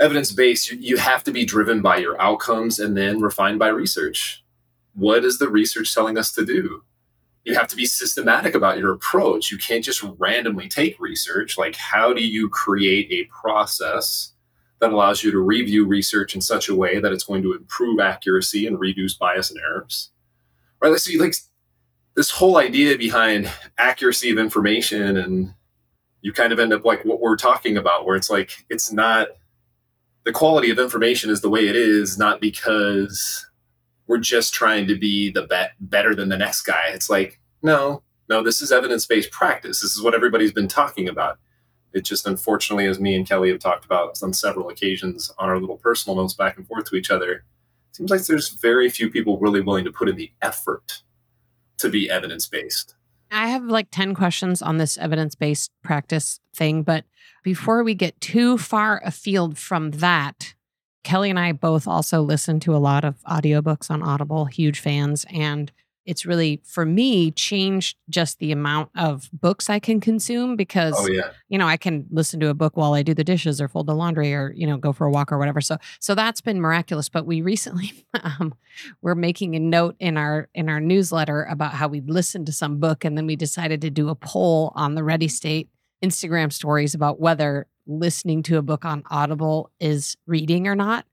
[0.00, 3.68] evidence based, you, you have to be driven by your outcomes and then refined by
[3.68, 4.44] research.
[4.94, 6.82] What is the research telling us to do?
[7.44, 9.50] You have to be systematic about your approach.
[9.50, 11.56] You can't just randomly take research.
[11.56, 14.32] Like, how do you create a process
[14.80, 18.00] that allows you to review research in such a way that it's going to improve
[18.00, 20.10] accuracy and reduce bias and errors?
[20.80, 20.96] Right?
[20.98, 21.34] So, you like
[22.14, 25.54] this whole idea behind accuracy of information and
[26.20, 29.28] you kind of end up like what we're talking about where it's like it's not
[30.24, 33.47] the quality of information is the way it is not because
[34.08, 38.02] we're just trying to be the bet better than the next guy it's like no
[38.28, 41.38] no this is evidence-based practice this is what everybody's been talking about
[41.92, 45.60] it just unfortunately as me and kelly have talked about on several occasions on our
[45.60, 47.44] little personal notes back and forth to each other
[47.98, 51.02] seems like there's very few people really willing to put in the effort
[51.78, 52.94] to be evidence based.
[53.30, 56.82] I have like 10 questions on this evidence based practice thing.
[56.82, 57.04] But
[57.42, 60.54] before we get too far afield from that,
[61.04, 65.24] Kelly and I both also listen to a lot of audiobooks on Audible, huge fans.
[65.30, 65.72] And
[66.08, 71.06] it's really, for me, changed just the amount of books I can consume because Oh
[71.06, 73.68] yeah, you know, I can listen to a book while I do the dishes or
[73.68, 75.60] fold the laundry or, you know, go for a walk or whatever.
[75.60, 77.10] So so that's been miraculous.
[77.10, 78.54] But we recently um
[79.02, 82.78] we're making a note in our in our newsletter about how we listened to some
[82.78, 85.68] book and then we decided to do a poll on the Ready State
[86.02, 91.06] Instagram stories about whether listening to a book on Audible is reading or not.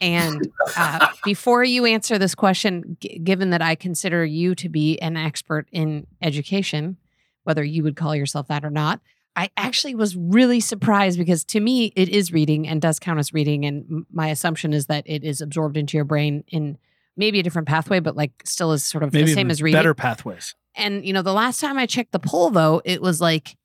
[0.00, 4.98] And uh, before you answer this question, g- given that I consider you to be
[5.00, 6.96] an expert in education,
[7.44, 9.00] whether you would call yourself that or not,
[9.36, 13.32] I actually was really surprised because to me, it is reading and does count as
[13.32, 13.64] reading.
[13.64, 16.78] And my assumption is that it is absorbed into your brain in
[17.16, 19.78] maybe a different pathway, but like still is sort of Maybe the same as reading.
[19.78, 20.54] better pathways.
[20.74, 23.56] And, you know, the last time I checked the poll, though, it was like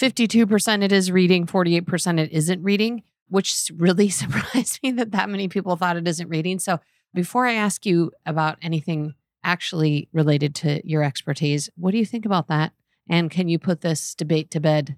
[0.00, 5.48] 52% it is reading, 48% it isn't reading, which really surprised me that that many
[5.48, 6.58] people thought it isn't reading.
[6.58, 6.80] So
[7.14, 12.26] before I ask you about anything actually related to your expertise, what do you think
[12.26, 12.72] about that?
[13.08, 14.96] And can you put this debate to bed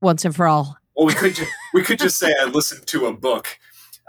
[0.00, 0.76] once and for all?
[0.96, 3.58] Well, we could ju- we could just say I listened to a book,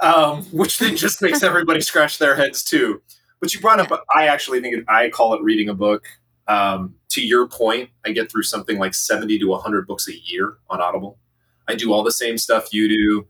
[0.02, 3.02] um, which then just makes everybody scratch their heads too.
[3.40, 6.08] But you brought up, I actually think it, I call it reading a book.
[6.50, 10.58] Um, to your point, I get through something like seventy to hundred books a year
[10.70, 11.18] on Audible.
[11.70, 13.28] I do all the same stuff you do.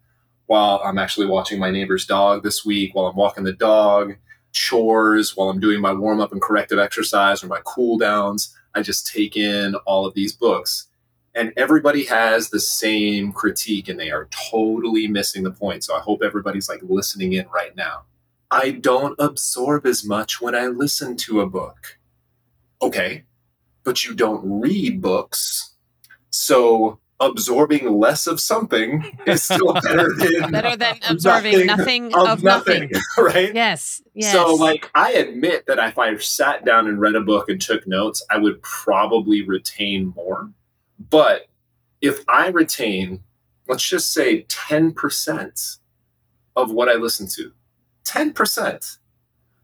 [0.47, 4.15] While I'm actually watching my neighbor's dog this week, while I'm walking the dog,
[4.51, 8.81] chores, while I'm doing my warm up and corrective exercise or my cool downs, I
[8.81, 10.87] just take in all of these books
[11.35, 15.99] and everybody has the same critique and they are totally missing the point so i
[15.99, 18.03] hope everybody's like listening in right now
[18.51, 21.98] i don't absorb as much when i listen to a book
[22.81, 23.23] okay
[23.83, 25.75] but you don't read books
[26.29, 32.91] so absorbing less of something is still better than Better than absorbing nothing, of, nothing.
[33.17, 34.01] right Yes.
[34.13, 34.31] Yes.
[34.31, 37.85] so, like, I admit that if I sat down and read a book and took
[37.87, 40.49] notes, I would probably retain more.
[41.09, 41.47] But
[42.01, 43.21] if I retain,
[43.67, 45.77] let's just say 10%
[46.55, 47.51] of what I listen to,
[48.05, 48.97] 10%,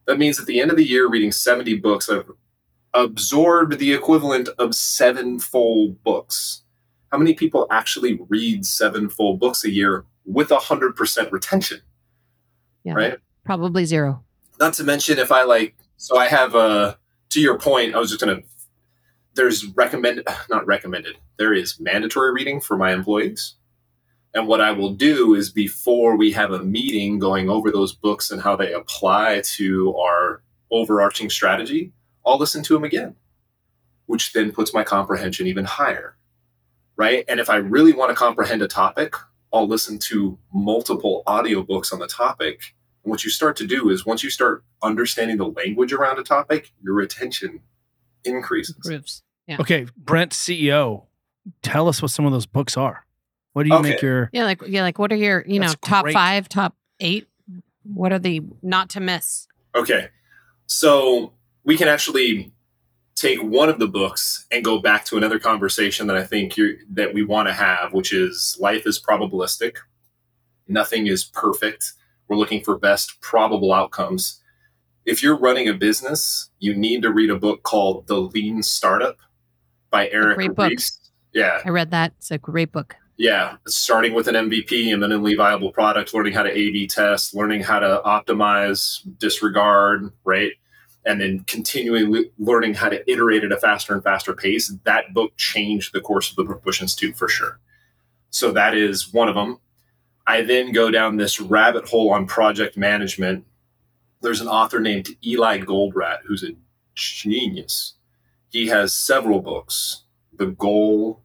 [0.06, 2.30] that means at the end of the year, reading 70 books, I've
[2.96, 6.64] absorbed the equivalent of seven full books.
[7.12, 11.82] How many people actually read seven full books a year with 100% retention?
[12.84, 12.94] Yeah.
[12.94, 13.18] Right.
[13.44, 14.24] Probably zero.
[14.60, 16.98] not to mention if I like, so I have a,
[17.32, 18.48] to your point, I was just going to,
[19.36, 23.56] there's recommended, not recommended, there is mandatory reading for my employees.
[24.34, 28.32] And what I will do is before we have a meeting going over those books
[28.32, 31.94] and how they apply to our overarching strategy,
[32.26, 33.16] I'll listen to them again,
[34.06, 36.18] which then puts my comprehension even higher.
[36.98, 37.26] Right.
[37.28, 39.16] And if I really want to comprehend a topic,
[39.54, 44.04] I'll listen to multiple audiobooks on the topic and what you start to do is
[44.04, 47.60] once you start understanding the language around a topic, your retention
[48.24, 48.76] increases.
[48.78, 49.22] Improves.
[49.48, 49.58] Yeah.
[49.60, 51.04] Okay, Brent, CEO,
[51.62, 53.06] tell us what some of those books are.
[53.54, 53.90] What do you Okay.
[53.92, 56.14] make your Yeah, like yeah, like what are your you know top great.
[56.14, 57.28] five, top eight?
[57.84, 59.48] What are the not to miss?
[59.76, 60.10] Okay.
[60.66, 61.34] So
[61.66, 62.54] we can actually
[63.16, 66.56] take one of the books and go back to another conversation that I think
[66.92, 69.78] that we want to have, which is life is probabilistic.
[70.68, 71.94] Nothing is perfect.
[72.28, 74.42] We're looking for best probable outcomes.
[75.06, 79.18] If you're running a business, you need to read a book called The Lean Startup
[79.92, 80.70] by Eric great book.
[80.70, 81.00] Ries.
[81.34, 81.62] Yeah.
[81.64, 82.14] I read that.
[82.18, 82.96] It's a great book.
[83.18, 87.62] Yeah, starting with an MVP, a minimally viable product, learning how to A/B test, learning
[87.62, 90.52] how to optimize, disregard, right,
[91.06, 94.74] and then continuing le- learning how to iterate at a faster and faster pace.
[94.84, 97.60] That book changed the course of the Brook Institute for sure.
[98.32, 99.60] So that is one of them.
[100.28, 103.46] I then go down this rabbit hole on project management.
[104.22, 106.56] There's an author named Eli Goldratt who's a
[106.96, 107.94] genius.
[108.50, 110.04] He has several books.
[110.34, 111.22] The Goal,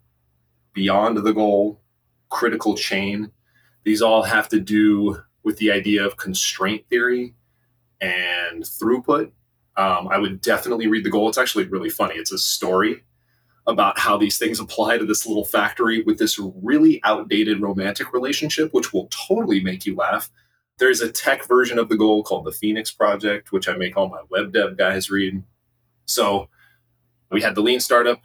[0.75, 1.81] Beyond the Goal,
[2.29, 3.33] Critical Chain.
[3.85, 7.35] These all have to do with the idea of constraint theory
[8.01, 9.33] and throughput.
[9.81, 11.31] Um, I would definitely read The Goal.
[11.31, 12.17] It's actually really funny.
[12.17, 13.03] It's a story
[13.67, 18.75] about how these things apply to this little factory with this really outdated romantic relationship,
[18.75, 20.31] which will totally make you laugh.
[20.77, 24.11] There's a tech version of The Goal called the Phoenix Project, which I make all
[24.11, 25.43] my web dev guys read.
[26.05, 26.51] So
[27.31, 28.21] we had the Lean Startup,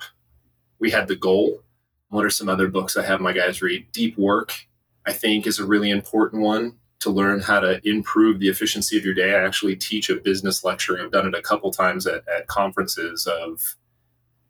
[0.80, 1.62] we had The Goal.
[2.10, 3.88] What are some other books I have my guys read?
[3.94, 4.68] Deep Work,
[5.06, 9.06] I think, is a really important one to learn how to improve the efficiency of
[9.06, 9.34] your day.
[9.34, 11.02] I actually teach a business lecture.
[11.02, 13.76] I've done it a couple times at, at conferences of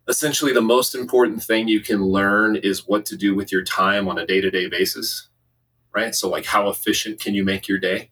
[0.08, 4.08] essentially the most important thing you can learn is what to do with your time
[4.08, 5.28] on a day-to-day basis.
[5.94, 6.14] Right.
[6.14, 8.12] So like how efficient can you make your day?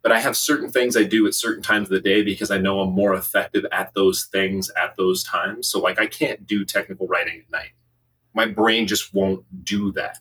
[0.00, 2.58] But I have certain things I do at certain times of the day because I
[2.58, 5.68] know I'm more effective at those things at those times.
[5.68, 7.72] So like I can't do technical writing at night
[8.38, 10.20] my brain just won't do that.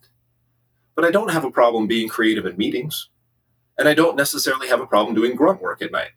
[0.95, 3.09] But I don't have a problem being creative in meetings.
[3.77, 6.11] And I don't necessarily have a problem doing grunt work at night.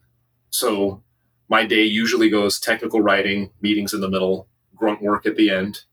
[0.51, 1.03] So
[1.49, 5.85] my day usually goes technical writing, meetings in the middle, grunt work at the end,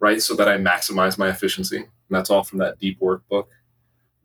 [0.00, 0.20] right?
[0.20, 1.76] So that I maximize my efficiency.
[1.76, 3.50] And that's all from that deep work book.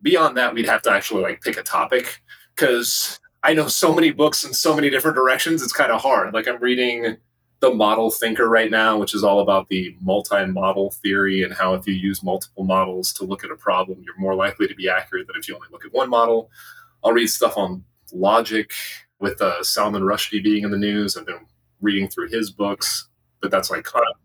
[0.02, 2.22] Beyond that, we'd have to actually like pick a topic
[2.56, 5.62] because I know so many books in so many different directions.
[5.62, 6.34] It's kind of hard.
[6.34, 7.16] Like I'm reading
[7.60, 11.86] the model thinker right now, which is all about the multi-model theory and how if
[11.86, 15.26] you use multiple models to look at a problem, you're more likely to be accurate
[15.26, 16.50] than if you only look at one model.
[17.02, 18.72] I'll read stuff on logic
[19.20, 21.16] with uh, Salman Rushdie being in the news.
[21.16, 21.46] I've been
[21.80, 23.08] reading through his books,
[23.40, 24.16] but that's like kind of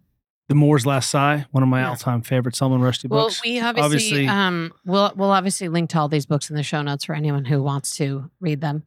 [0.50, 1.90] The Moor's Last Sigh, one of my Yeah.
[1.90, 3.42] all-time favorite Salman Rushdie Well, books.
[3.46, 6.64] Well, we obviously, Obviously- um we'll we'll obviously link to all these books in the
[6.64, 8.84] show notes for anyone who wants to read them.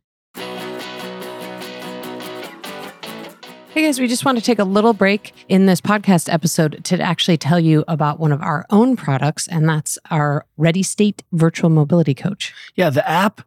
[3.74, 7.00] Hey guys, we just want to take a little break in this podcast episode to
[7.00, 11.70] actually tell you about one of our own products, and that's our Ready State Virtual
[11.70, 12.52] Mobility Coach.
[12.74, 13.42] yeah, the app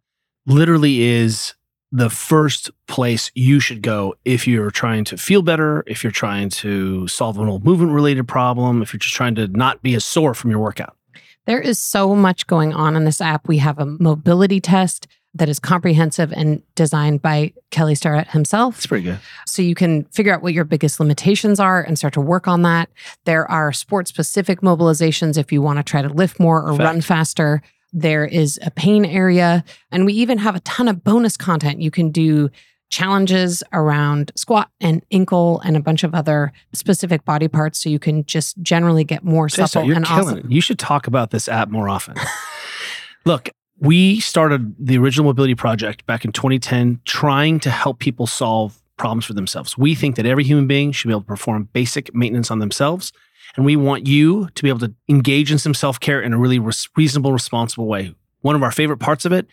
[0.46, 1.54] literally is
[1.90, 6.48] the first place you should go if you're trying to feel better, if you're trying
[6.48, 10.04] to solve an old movement related problem, if you're just trying to not be as
[10.04, 10.96] sore from your workout.
[11.44, 13.46] There is so much going on in this app.
[13.46, 18.76] We have a mobility test that is comprehensive and designed by Kelly Starrett himself.
[18.76, 19.18] It's pretty good.
[19.46, 22.62] so you can figure out what your biggest limitations are and start to work on
[22.62, 22.90] that.
[23.24, 27.00] There are sport specific mobilizations if you want to try to lift more or run
[27.00, 27.62] faster.
[27.92, 29.64] There is a pain area.
[29.90, 31.80] And we even have a ton of bonus content.
[31.80, 32.50] You can do
[32.90, 37.82] challenges around squat and ankle and a bunch of other specific body parts.
[37.82, 40.38] So you can just generally get more supple you're and killing awesome.
[40.38, 40.50] it.
[40.50, 42.16] You should talk about this app more often.
[43.24, 48.80] Look, we started the original mobility project back in 2010 trying to help people solve
[48.98, 49.76] problems for themselves.
[49.76, 53.12] We think that every human being should be able to perform basic maintenance on themselves.
[53.56, 56.38] And we want you to be able to engage in some self care in a
[56.38, 58.14] really res- reasonable, responsible way.
[58.40, 59.46] One of our favorite parts of it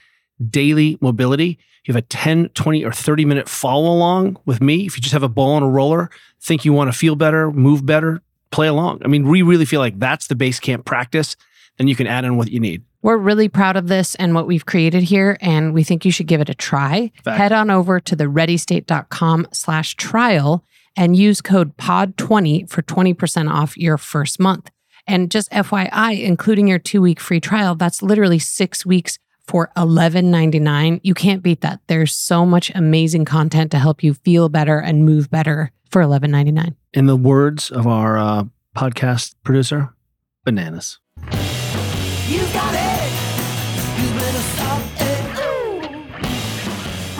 [0.50, 1.60] daily mobility.
[1.86, 4.86] You have a 10, 20, or 30 minute follow along with me.
[4.86, 6.10] If you just have a ball and a roller,
[6.42, 8.22] think you want to feel better, move better,
[8.52, 9.02] play along.
[9.04, 11.36] I mean, we really feel like that's the base camp practice.
[11.78, 12.84] Then you can add in what you need.
[13.02, 16.28] We're really proud of this and what we've created here, and we think you should
[16.28, 17.12] give it a try.
[17.24, 17.38] Fact.
[17.38, 23.78] Head on over to the readystate.com slash trial and use code POD20 for 20% off
[23.78, 24.70] your first month.
[25.08, 29.18] And just FYI, including your two week free trial, that's literally six weeks
[29.48, 31.00] for $11.99.
[31.04, 31.80] You can't beat that.
[31.88, 36.76] There's so much amazing content to help you feel better and move better for $11.99.
[36.94, 38.44] In the words of our uh,
[38.76, 39.94] podcast producer,
[40.46, 41.00] bananas.
[42.28, 42.89] You got it.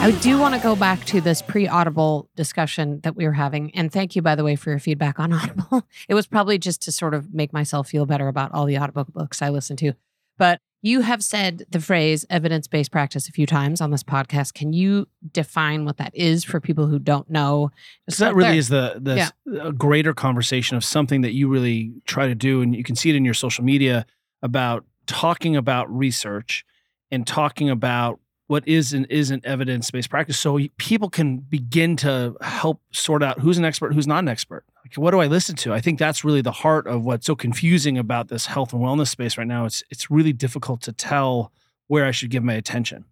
[0.02, 3.70] I do want to go back to this pre Audible discussion that we were having.
[3.74, 5.86] And thank you, by the way, for your feedback on Audible.
[6.08, 9.04] It was probably just to sort of make myself feel better about all the Audible
[9.04, 9.92] books I listen to.
[10.38, 14.54] But you have said the phrase evidence based practice a few times on this podcast.
[14.54, 17.70] Can you define what that is for people who don't know?
[18.08, 18.58] So that really there.
[18.58, 19.70] is the the Yeah.
[19.76, 23.16] greater conversation of something that you really try to do, and you can see it
[23.16, 24.06] in your social media
[24.40, 26.64] about talking about research
[27.10, 28.18] and talking about
[28.50, 33.38] what is and isn't evidence based practice, so people can begin to help sort out
[33.38, 34.64] who's an expert, who's not an expert.
[34.84, 35.72] Like, what do I listen to?
[35.72, 39.06] I think that's really the heart of what's so confusing about this health and wellness
[39.06, 39.66] space right now.
[39.66, 41.52] It's it's really difficult to tell
[41.86, 43.04] where I should give my attention.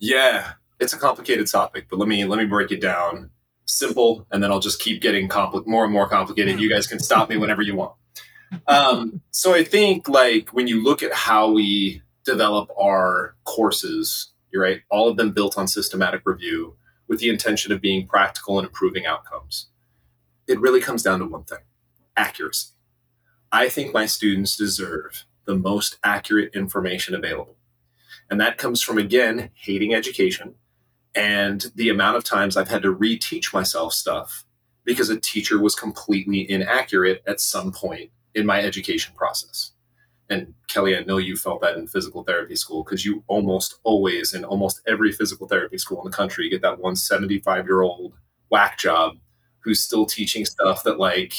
[0.00, 3.30] Yeah, it's a complicated topic, but let me let me break it down
[3.66, 6.58] simple, and then I'll just keep getting compli- more and more complicated.
[6.58, 7.92] You guys can stop me whenever you want.
[8.66, 14.82] Um, so I think like when you look at how we develop our courses, right,
[14.90, 16.76] all of them built on systematic review
[17.08, 19.68] with the intention of being practical and improving outcomes.
[20.46, 21.60] It really comes down to one thing:
[22.16, 22.70] accuracy.
[23.52, 27.56] I think my students deserve the most accurate information available.
[28.30, 30.54] And that comes from, again, hating education
[31.14, 34.44] and the amount of times I've had to reteach myself stuff
[34.84, 39.72] because a teacher was completely inaccurate at some point in my education process.
[40.30, 44.32] And Kelly, I know you felt that in physical therapy school because you almost always,
[44.32, 48.14] in almost every physical therapy school in the country, get that one 75 year old
[48.50, 49.16] whack job
[49.60, 51.34] who's still teaching stuff that, like,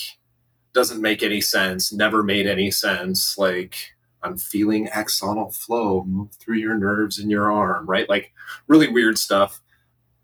[0.74, 3.38] doesn't make any sense, never made any sense.
[3.38, 8.10] Like, I'm feeling axonal flow move through your nerves in your arm, right?
[8.10, 8.34] Like
[8.68, 9.62] really weird stuff.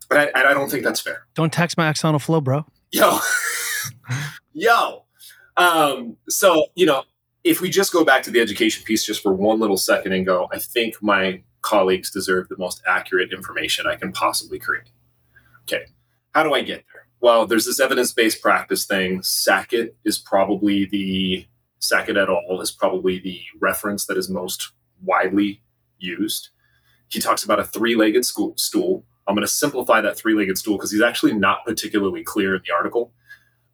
[0.09, 1.27] But I, I don't think that's fair.
[1.35, 2.65] Don't tax my axonal flow, bro.
[2.91, 3.19] Yo,
[4.53, 5.05] yo.
[5.55, 7.03] Um, so, you know,
[7.43, 10.25] if we just go back to the education piece just for one little second and
[10.25, 14.89] go, I think my colleagues deserve the most accurate information I can possibly create.
[15.63, 15.85] Okay.
[16.33, 17.07] How do I get there?
[17.19, 19.21] Well, there's this evidence based practice thing.
[19.21, 21.45] Sackett is probably the
[21.79, 22.61] Sackett et al.
[22.61, 24.71] is probably the reference that is most
[25.03, 25.61] widely
[25.97, 26.49] used.
[27.09, 29.05] He talks about a three legged stool.
[29.27, 32.61] I'm going to simplify that three legged stool because he's actually not particularly clear in
[32.65, 33.13] the article.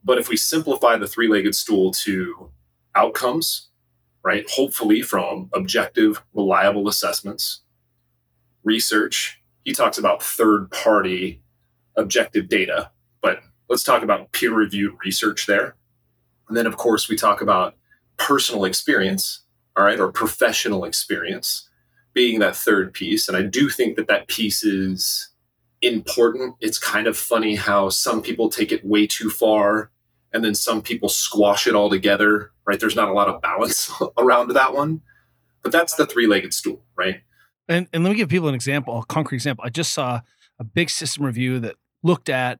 [0.04, 2.52] But if we simplify the three legged stool to
[2.98, 3.70] outcomes,
[4.24, 7.62] right, hopefully from objective, reliable assessments,
[8.64, 11.42] research, he talks about third party
[11.96, 12.92] objective data,
[13.22, 15.76] but let's talk about peer reviewed research there.
[16.48, 17.76] And then, of course, we talk about
[18.18, 19.42] personal experience,
[19.76, 21.70] all right, or professional experience
[22.14, 23.28] being that third piece.
[23.28, 25.30] And I do think that that piece is
[25.82, 26.56] important.
[26.62, 29.92] It's kind of funny how some people take it way too far
[30.34, 32.80] and then some people squash it all together, right?
[32.80, 35.02] There's not a lot of balance around that one.
[35.64, 37.22] But that's the three legged stool, right?
[37.68, 39.66] And and let me give people an example, a concrete example.
[39.66, 40.22] I just saw
[40.60, 42.60] a big system review that looked at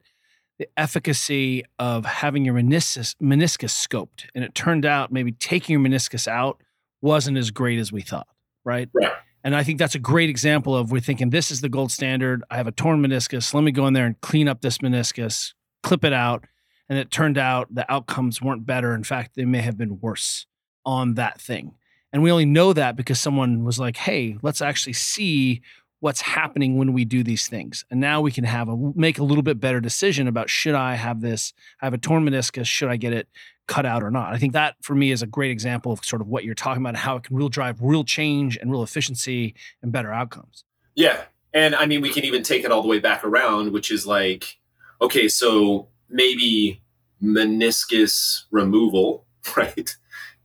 [0.60, 5.82] the efficacy of having your meniscus meniscus scoped, and it turned out maybe taking your
[5.82, 6.62] meniscus out
[7.02, 8.28] wasn't as great as we thought,
[8.66, 8.90] right?
[8.94, 9.12] Right.
[9.44, 12.44] And I think that's a great example of we're thinking this is the gold standard.
[12.50, 13.54] I have a torn meniscus.
[13.54, 15.54] Let me go in there and clean up this meniscus,
[15.84, 16.44] clip it out.
[16.90, 18.94] And it turned out the outcomes weren't better.
[18.94, 20.46] In fact, they may have been worse
[20.86, 21.76] on that thing.
[22.14, 25.62] And we only know that because someone was like, hey, let's actually see
[26.00, 27.84] what's happening when we do these things.
[27.90, 30.96] And now we can have a make a little bit better decision about should I
[30.96, 31.54] have this?
[31.82, 33.28] I have a torn meniscus, should I get it
[33.68, 34.34] cut out or not?
[34.34, 36.82] I think that for me is a great example of sort of what you're talking
[36.82, 40.64] about and how it can real drive real change and real efficiency and better outcomes.
[40.96, 41.24] Yeah.
[41.54, 44.06] And I mean, we can even take it all the way back around, which is
[44.06, 44.60] like,
[45.02, 46.82] okay, so maybe
[47.22, 49.26] meniscus removal,
[49.58, 49.96] right,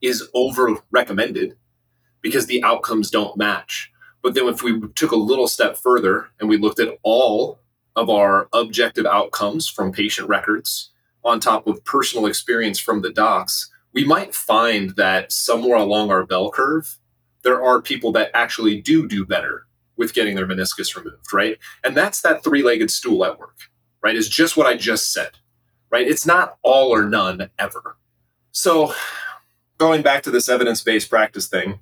[0.01, 1.57] is over recommended
[2.21, 3.91] because the outcomes don't match.
[4.23, 7.61] But then if we took a little step further and we looked at all
[7.97, 10.91] of our objective outcomes from patient records
[11.25, 16.25] on top of personal experience from the docs, we might find that somewhere along our
[16.25, 16.99] bell curve,
[17.43, 21.59] there are people that actually do do better with getting their meniscus removed, right?
[21.85, 23.59] And that's that three legged stool at work,
[24.03, 24.17] right?
[24.17, 25.33] Is just what I just said,
[25.93, 26.09] right?
[26.09, 27.97] It's not all or none ever.
[28.51, 28.95] So,
[29.79, 31.79] going back to this evidence based practice thing,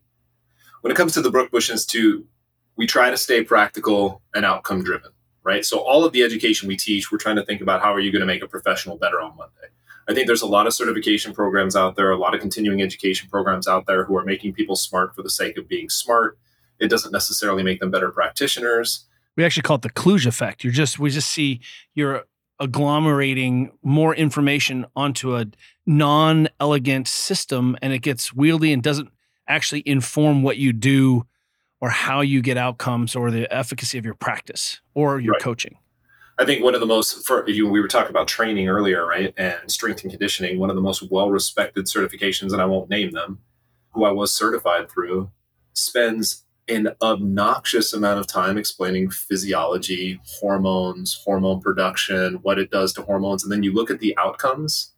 [0.82, 2.26] when it comes to the Brookbush Institute,
[2.76, 5.64] we try to stay practical and outcome driven, right?
[5.64, 8.12] So, all of the education we teach, we're trying to think about how are you
[8.12, 9.54] going to make a professional better on Monday.
[10.08, 13.28] I think there's a lot of certification programs out there, a lot of continuing education
[13.30, 16.36] programs out there who are making people smart for the sake of being smart.
[16.80, 19.06] It doesn't necessarily make them better practitioners.
[19.36, 20.64] We actually call it the kludge effect.
[20.64, 21.60] You're just we just see
[21.94, 22.24] you're
[22.60, 25.46] agglomerating more information onto a
[25.86, 29.08] non-elegant system and it gets wieldy and doesn't
[29.48, 31.26] actually inform what you do
[31.80, 35.42] or how you get outcomes or the efficacy of your practice or your Right.
[35.42, 35.78] coaching.
[36.38, 39.34] I think one of the most, for, you, we were talking about training earlier, right?
[39.36, 43.10] And strength and conditioning, one of the most well respected certifications, and I won't name
[43.10, 43.40] them,
[43.92, 45.30] who I was certified through,
[45.74, 53.02] spends an obnoxious amount of time explaining physiology, hormones, hormone production, what it does to
[53.02, 53.42] hormones.
[53.42, 54.94] And then you look at the outcomes,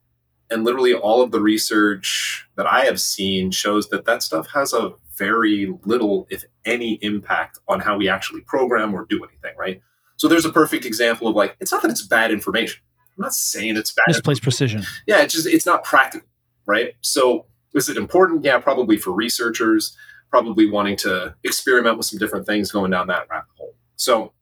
[0.51, 4.73] and literally all of the research that I have seen shows that that stuff has
[4.73, 9.81] a very little, if any, impact on how we actually program or do anything, right?
[10.17, 12.83] So there's a perfect example of like, it's not that it's bad information.
[13.17, 14.05] I'm not saying it's bad.
[14.09, 14.83] Misplaced precision.
[15.07, 16.29] Yeah, it's just it's not practical,
[16.67, 16.95] right?
[17.01, 18.45] So is it important?
[18.45, 19.97] Yeah, probably for researchers,
[20.33, 23.77] probably wanting to experiment with some different things going down that rabbit hole.
[23.97, 24.33] So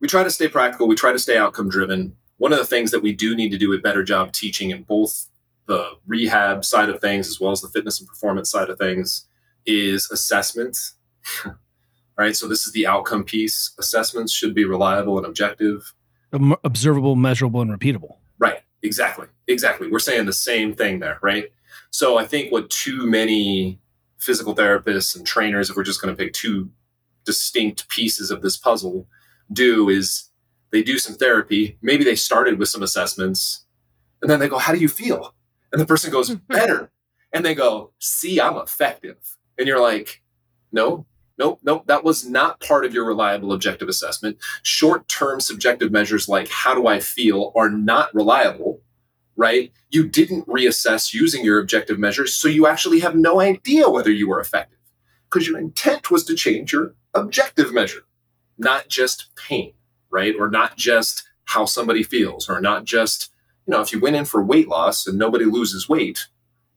[0.00, 2.16] we try to stay practical, we try to stay outcome driven.
[2.38, 4.82] One of the things that we do need to do a better job teaching in
[4.82, 5.28] both
[5.66, 9.28] the rehab side of things as well as the fitness and performance side of things
[9.66, 10.78] is assessment.
[12.18, 12.34] right?
[12.34, 13.74] So this is the outcome piece.
[13.78, 15.94] Assessments should be reliable and objective.
[16.64, 18.16] Observable, measurable, and repeatable.
[18.38, 18.60] Right.
[18.82, 19.28] Exactly.
[19.46, 19.90] Exactly.
[19.90, 21.52] We're saying the same thing there, right?
[21.90, 23.80] So I think what too many
[24.24, 26.70] physical therapists and trainers, if we're just going to pick two
[27.24, 29.06] distinct pieces of this puzzle,
[29.52, 30.30] do is
[30.70, 31.78] they do some therapy.
[31.82, 33.64] Maybe they started with some assessments
[34.22, 35.34] and then they go, How do you feel?
[35.72, 36.90] And the person goes, Better.
[37.32, 39.36] And they go, See, I'm effective.
[39.58, 40.22] And you're like,
[40.72, 41.06] No,
[41.38, 41.86] nope, nope.
[41.86, 46.74] That was not part of your reliable objective assessment short term subjective measures like how
[46.74, 48.80] do I feel are not reliable,
[49.36, 49.72] right?
[49.90, 54.28] You didn't reassess using your objective measures, so you actually have no idea whether you
[54.28, 54.78] were effective
[55.30, 58.04] because your intent was to change your objective measure,
[58.58, 59.72] not just pain,
[60.10, 60.34] right?
[60.38, 63.30] Or not just how somebody feels, or not just,
[63.66, 66.26] you know, if you went in for weight loss and nobody loses weight,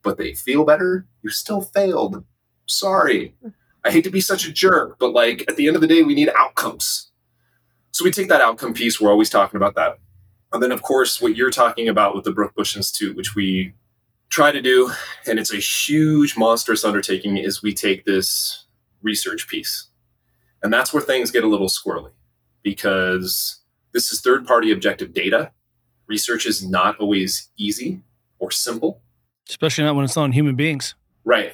[0.01, 2.23] but they feel better, you still failed.
[2.65, 3.35] Sorry.
[3.83, 6.03] I hate to be such a jerk, but like at the end of the day,
[6.03, 7.11] we need outcomes.
[7.91, 9.99] So we take that outcome piece, we're always talking about that.
[10.53, 13.73] And then, of course, what you're talking about with the Brookbush Institute, which we
[14.29, 14.91] try to do,
[15.25, 18.65] and it's a huge, monstrous undertaking, is we take this
[19.01, 19.87] research piece.
[20.63, 22.11] And that's where things get a little squirrely
[22.63, 23.61] because
[23.93, 25.51] this is third party objective data.
[26.07, 28.01] Research is not always easy
[28.39, 29.01] or simple.
[29.49, 30.95] Especially not when it's on human beings.
[31.23, 31.53] Right.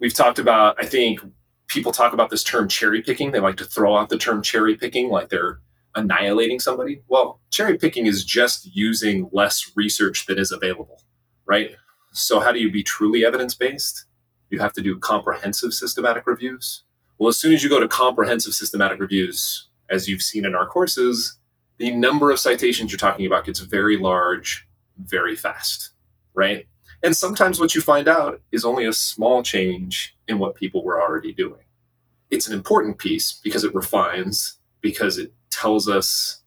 [0.00, 1.20] We've talked about, I think
[1.68, 3.30] people talk about this term cherry picking.
[3.30, 5.60] They like to throw out the term cherry picking like they're
[5.98, 7.02] annihilating somebody.
[7.08, 11.02] Well, cherry picking is just using less research that is available,
[11.46, 11.72] right?
[12.12, 14.06] So, how do you be truly evidence based?
[14.50, 16.84] You have to do comprehensive systematic reviews.
[17.18, 20.66] Well, as soon as you go to comprehensive systematic reviews, as you've seen in our
[20.66, 21.38] courses,
[21.78, 24.68] the number of citations you're talking about gets very large
[24.98, 25.90] very fast,
[26.34, 26.66] right?
[27.02, 31.00] And sometimes what you find out is only a small change in what people were
[31.00, 31.62] already doing.
[32.30, 36.42] It's an important piece because it refines, because it tells us,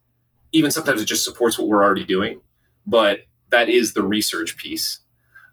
[0.52, 2.42] even sometimes it just supports what we're already doing,
[2.86, 5.00] but that is the research piece.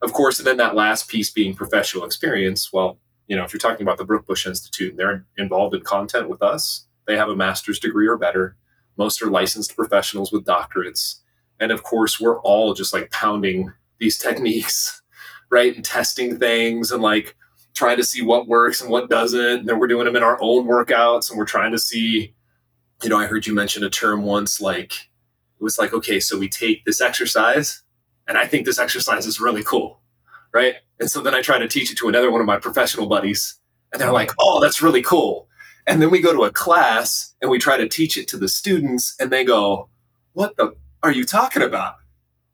[0.02, 2.72] Of course, and then that last piece being professional experience.
[2.72, 6.28] Well, you know, if you're talking about the Brookbush Institute and they're involved in content
[6.28, 8.56] with us, they have a master's degree or better.
[8.96, 11.16] Most are licensed professionals with doctorates.
[11.60, 15.02] And of course, we're all just like pounding these techniques,
[15.50, 15.74] right?
[15.74, 17.36] And testing things and like
[17.74, 19.60] trying to see what works and what doesn't.
[19.60, 22.34] And then we're doing them in our own workouts and we're trying to see,
[23.02, 26.38] you know, I heard you mention a term once like, it was like, okay, so
[26.38, 27.82] we take this exercise
[28.26, 30.00] and I think this exercise is really cool,
[30.52, 30.76] right?
[31.00, 33.58] And so then I try to teach it to another one of my professional buddies
[33.92, 35.48] and they're like, oh, that's really cool.
[35.86, 38.48] And then we go to a class and we try to teach it to the
[38.48, 39.88] students and they go,
[40.34, 41.94] what the are you talking about?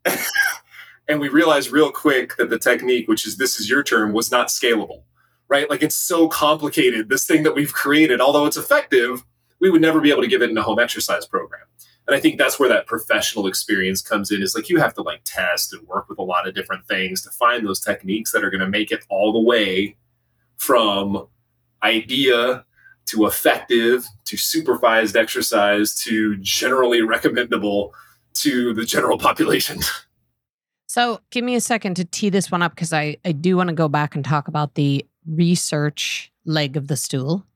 [1.09, 4.31] and we realize real quick that the technique, which is this is your term, was
[4.31, 5.03] not scalable,
[5.49, 5.69] right?
[5.69, 7.09] Like it's so complicated.
[7.09, 9.25] This thing that we've created, although it's effective,
[9.65, 11.63] we would never be able to give it in a home exercise program.
[12.07, 14.43] And I think that's where that professional experience comes in.
[14.43, 17.23] Is like you have to like test and work with a lot of different things
[17.23, 19.97] to find those techniques that are going to make it all the way
[20.59, 21.27] from
[21.83, 22.67] idea
[23.07, 27.95] to effective to supervised exercise to generally recommendable
[28.35, 29.79] to the general population.
[30.89, 33.69] So give me a second to tee this one up because I, I do want
[33.69, 37.47] to go back and talk about the research leg of the stool.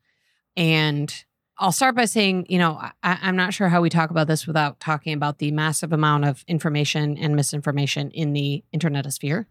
[0.56, 1.14] And
[1.58, 4.46] I'll start by saying, you know, I, I'm not sure how we talk about this
[4.46, 9.46] without talking about the massive amount of information and misinformation in the internetosphere.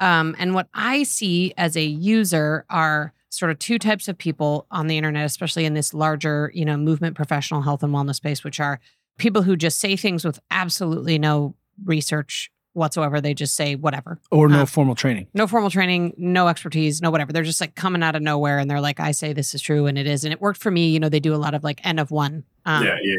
[0.00, 4.66] Um, and what I see as a user are sort of two types of people
[4.70, 8.44] on the internet, especially in this larger, you know, movement professional health and wellness space,
[8.44, 8.80] which are
[9.18, 13.20] people who just say things with absolutely no research whatsoever.
[13.20, 14.18] They just say whatever.
[14.30, 15.26] Or no Uh, formal training.
[15.32, 17.32] No formal training, no expertise, no whatever.
[17.32, 19.86] They're just like coming out of nowhere and they're like, I say this is true
[19.86, 20.24] and it is.
[20.24, 20.88] And it worked for me.
[20.90, 23.16] You know, they do a lot of like N of one um, yeah, yeah,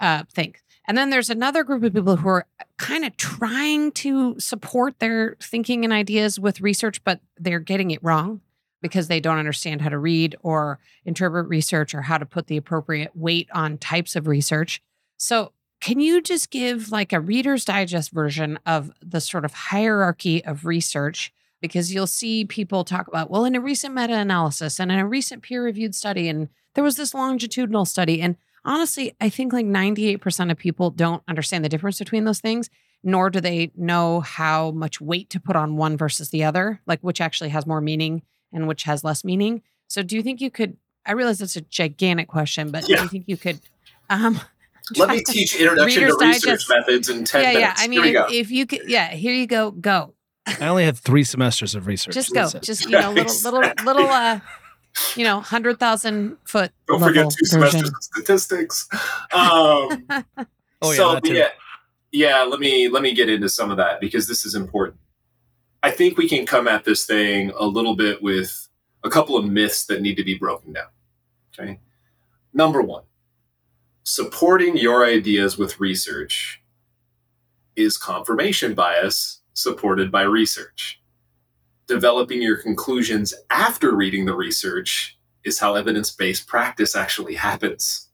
[0.00, 0.20] yeah.
[0.20, 0.58] uh, things.
[0.88, 2.46] And then there's another group of people who are
[2.78, 8.02] kind of trying to support their thinking and ideas with research, but they're getting it
[8.04, 8.40] wrong
[8.82, 12.56] because they don't understand how to read or interpret research or how to put the
[12.56, 14.80] appropriate weight on types of research.
[15.16, 15.52] So,
[15.86, 20.64] can you just give like a Reader's Digest version of the sort of hierarchy of
[20.64, 21.32] research?
[21.60, 25.06] Because you'll see people talk about, well, in a recent meta analysis and in a
[25.06, 28.20] recent peer reviewed study, and there was this longitudinal study.
[28.20, 28.34] And
[28.64, 32.68] honestly, I think like 98% of people don't understand the difference between those things,
[33.04, 36.98] nor do they know how much weight to put on one versus the other, like
[37.02, 38.22] which actually has more meaning
[38.52, 39.62] and which has less meaning.
[39.86, 40.78] So, do you think you could?
[41.06, 43.60] I realize that's a gigantic question, but do you think you could?
[44.10, 44.40] Um,
[44.96, 46.70] Let me teach introduction to research Digest.
[46.70, 47.62] methods in 10 yeah, minutes.
[47.62, 47.74] yeah.
[47.84, 48.34] I mean, Here we if, go.
[48.34, 49.70] if you could, yeah, here you go.
[49.72, 50.14] Go.
[50.46, 52.14] I only had three semesters of research.
[52.14, 52.48] Just go.
[52.60, 54.06] Just you know, little, little, little.
[54.08, 54.38] uh
[55.16, 57.70] You know, hundred thousand foot Don't level forget two version.
[57.80, 58.88] semesters of statistics.
[59.32, 60.06] Um,
[60.82, 61.48] Oh, yeah, so yeah,
[62.12, 62.42] yeah.
[62.44, 65.00] Let me let me get into some of that because this is important.
[65.82, 68.68] I think we can come at this thing a little bit with
[69.02, 70.88] a couple of myths that need to be broken down.
[71.58, 71.80] Okay,
[72.52, 73.04] number one,
[74.06, 76.62] supporting your ideas with research
[77.74, 81.02] is confirmation bias supported by research.
[81.88, 88.06] Developing your conclusions after reading the research is how evidence based practice actually happens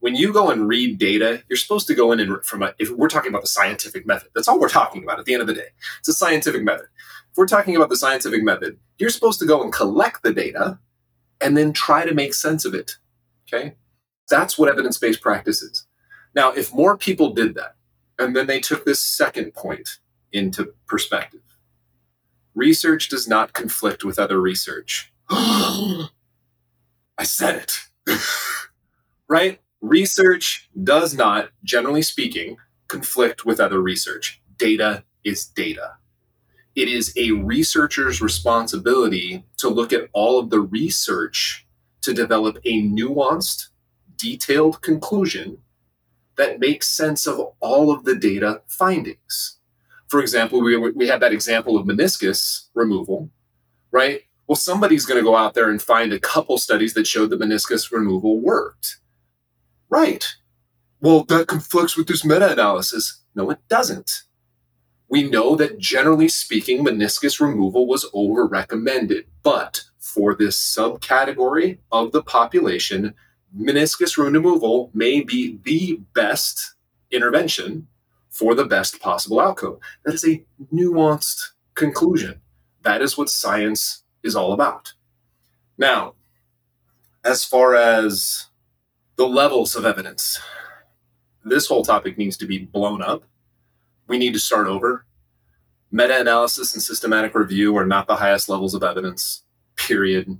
[0.00, 2.90] when you go and read data, you're supposed to go in and from a, if
[2.90, 5.46] we're talking about the scientific method, that's all we're talking about at the end of
[5.46, 5.68] the day.
[5.98, 6.86] It's a scientific method.
[7.30, 10.78] If we're talking about the scientific method, you're supposed to go and collect the data
[11.40, 12.96] and then try to make sense of it.
[13.46, 13.74] Okay.
[14.30, 15.86] That's what evidence based practice is.
[16.34, 17.74] Now, if more people did that,
[18.18, 19.98] and then they took this second point
[20.32, 21.42] into perspective,
[22.54, 25.12] research does not conflict with other research.
[25.30, 26.08] I
[27.24, 28.18] said it.
[29.28, 29.60] right?
[29.80, 32.56] Research does not, generally speaking,
[32.88, 34.42] conflict with other research.
[34.56, 35.94] Data is data.
[36.74, 41.66] It is a researcher's responsibility to look at all of the research
[42.02, 43.68] to develop a nuanced,
[44.20, 45.58] detailed conclusion
[46.36, 49.58] that makes sense of all of the data findings.
[50.08, 53.30] For example, we, we had that example of meniscus removal,
[53.90, 54.22] right?
[54.46, 57.40] Well, somebody's going to go out there and find a couple studies that showed that
[57.40, 58.98] meniscus removal worked.
[59.88, 60.26] Right.
[61.00, 63.22] Well, that conflicts with this meta analysis.
[63.34, 64.22] No, it doesn't.
[65.08, 72.12] We know that generally speaking, meniscus removal was over recommended, but for this subcategory of
[72.12, 73.14] the population,
[73.56, 76.74] meniscus removal may be the best
[77.10, 77.86] intervention
[78.28, 79.78] for the best possible outcome.
[80.04, 80.42] That is a
[80.72, 82.40] nuanced conclusion.
[82.82, 84.92] That is what science is all about.
[85.76, 86.14] Now,
[87.24, 88.46] as far as
[89.16, 90.40] the levels of evidence,
[91.44, 93.24] this whole topic needs to be blown up.
[94.06, 95.04] We need to start over.
[95.92, 99.42] Meta analysis and systematic review are not the highest levels of evidence,
[99.74, 100.38] period.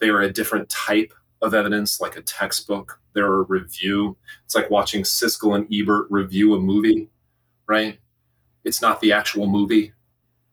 [0.00, 3.00] They are a different type of evidence, like a textbook.
[3.14, 4.16] They're a review.
[4.44, 7.08] It's like watching Siskel and Ebert review a movie,
[7.66, 7.98] right?
[8.64, 9.92] It's not the actual movie.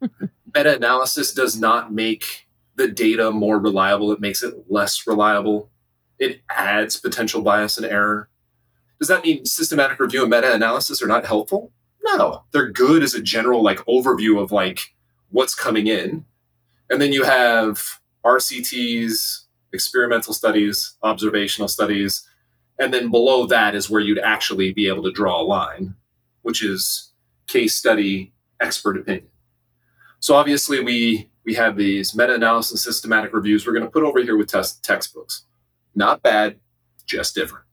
[0.54, 5.70] Meta analysis does not make the data more reliable, it makes it less reliable.
[6.18, 8.28] It adds potential bias and error.
[8.98, 11.72] Does that mean systematic review and meta analysis are not helpful?
[12.02, 14.94] No, they're good as a general like overview of like
[15.30, 16.24] what's coming in.
[16.88, 22.28] And then you have RCTs, experimental studies, observational studies,
[22.78, 25.94] and then below that is where you'd actually be able to draw a line,
[26.42, 27.12] which is
[27.46, 29.28] case study, expert opinion.
[30.20, 34.36] So obviously we we have these meta-analysis systematic reviews we're going to put over here
[34.36, 35.44] with test textbooks.
[35.94, 36.58] Not bad,
[37.06, 37.64] just different.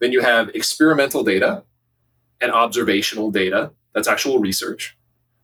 [0.00, 1.64] Then you have experimental data
[2.40, 3.72] and observational data.
[3.94, 4.96] That's actual research.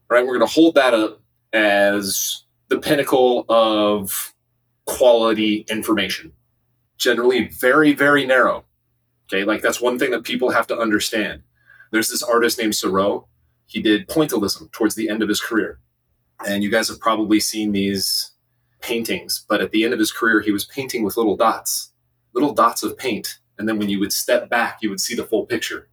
[0.09, 0.25] Right?
[0.25, 1.23] We're going to hold that up
[1.53, 4.35] as the pinnacle of
[4.87, 6.33] quality information.
[6.97, 8.65] Generally very very narrow.
[9.27, 9.45] Okay?
[9.45, 11.43] Like that's one thing that people have to understand.
[11.93, 13.23] There's this artist named Seurat.
[13.67, 15.81] He did pointillism towards the end of his career.
[16.47, 18.33] And you guys have probably seen these
[18.81, 21.93] paintings, but at the end of his career, he was painting with little dots,
[22.35, 23.39] little dots of paint.
[23.59, 25.89] And then when you would step back, you would see the full picture.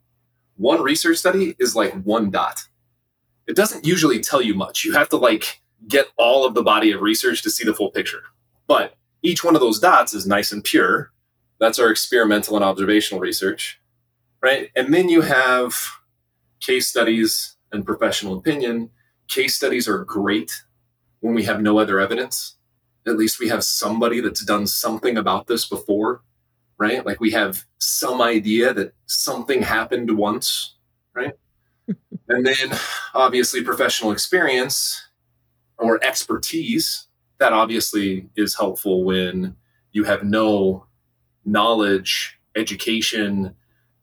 [0.57, 2.67] One research study is like one dot.
[3.47, 4.83] It doesn't usually tell you much.
[4.83, 7.89] You have to like get all of the body of research to see the full
[7.89, 8.23] picture.
[8.67, 11.11] But each one of those dots is nice and pure.
[11.59, 13.79] That's our experimental and observational research,
[14.41, 14.69] right?
[14.75, 15.75] And then you have
[16.59, 18.89] case studies and professional opinion.
[19.27, 20.63] Case studies are great
[21.21, 22.57] when we have no other evidence.
[23.07, 26.21] At least we have somebody that's done something about this before,
[26.77, 27.05] right?
[27.05, 30.75] Like we have some idea that something happened once,
[31.13, 31.33] right?
[32.27, 32.77] and then
[33.13, 35.07] obviously professional experience
[35.77, 37.07] or expertise
[37.43, 39.53] that obviously is helpful when
[39.91, 40.85] you have no
[41.43, 43.53] knowledge, education,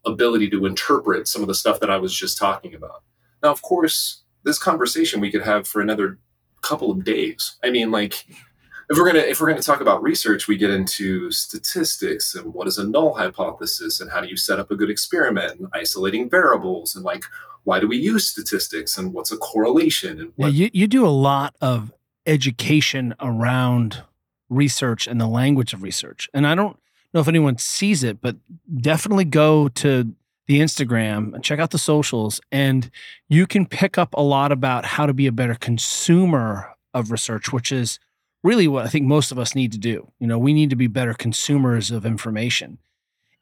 [0.05, 3.01] ability to interpret some of the stuff that I was just talking about.
[3.41, 6.19] Now, of course, this conversation we could have for another
[6.61, 7.57] couple of days.
[7.63, 8.27] I mean, like
[8.91, 12.67] if we're gonna if we're gonna talk about research, we get into statistics and what
[12.67, 16.29] is a null hypothesis and how do you set up a good experiment and isolating
[16.29, 17.23] variables and like
[17.63, 21.09] why do we use statistics and what's a correlation and Yeah, you, you do a
[21.09, 21.91] lot of
[22.25, 24.03] education around
[24.49, 26.29] research and the language of research.
[26.33, 26.77] And I don't
[27.13, 28.35] know if anyone sees it, but
[28.77, 30.13] definitely go to
[30.47, 32.89] the Instagram and check out the socials, and
[33.29, 37.53] you can pick up a lot about how to be a better consumer of research,
[37.53, 37.99] which is
[38.43, 40.11] really what I think most of us need to do.
[40.19, 42.79] You know, we need to be better consumers of information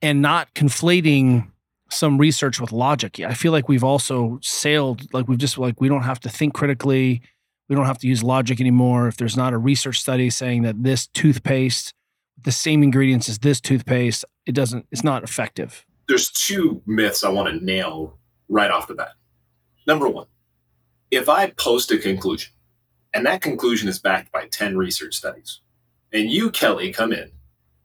[0.02, 1.50] and not conflating
[1.90, 3.20] some research with logic.
[3.20, 6.54] I feel like we've also sailed, like we've just like we don't have to think
[6.54, 7.22] critically.
[7.70, 9.08] We don't have to use logic anymore.
[9.08, 11.94] If there's not a research study saying that this toothpaste,
[12.42, 15.86] the same ingredients as this toothpaste, it doesn't, it's not effective.
[16.08, 18.18] there's two myths I want to nail
[18.50, 19.12] right off the bat.
[19.86, 20.26] Number one,
[21.12, 22.52] if I post a conclusion
[23.14, 25.62] and that conclusion is backed by 10 research studies,
[26.12, 27.32] and you, Kelly, come in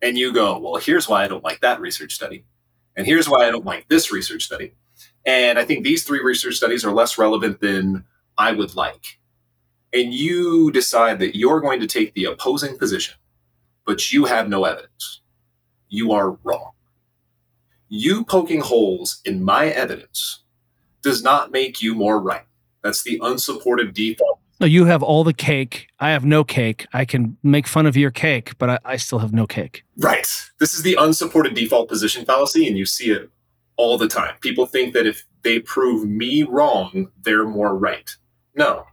[0.00, 2.46] and you go, Well, here's why I don't like that research study,
[2.96, 4.74] and here's why I don't like this research study.
[5.26, 8.04] And I think these three research studies are less relevant than
[8.38, 9.18] I would like.
[9.94, 13.14] And you decide that you're going to take the opposing position,
[13.86, 15.22] but you have no evidence.
[15.88, 16.72] You are wrong
[17.94, 20.42] you poking holes in my evidence
[21.02, 22.44] does not make you more right.
[22.82, 24.40] That's the unsupported default.
[24.60, 25.86] No, you have all the cake.
[26.00, 26.86] I have no cake.
[26.92, 29.84] I can make fun of your cake, but I, I still have no cake.
[29.96, 30.26] Right.
[30.58, 33.30] This is the unsupported default position fallacy, and you see it
[33.76, 34.34] all the time.
[34.40, 38.10] People think that if they prove me wrong, they're more right.
[38.56, 38.86] No.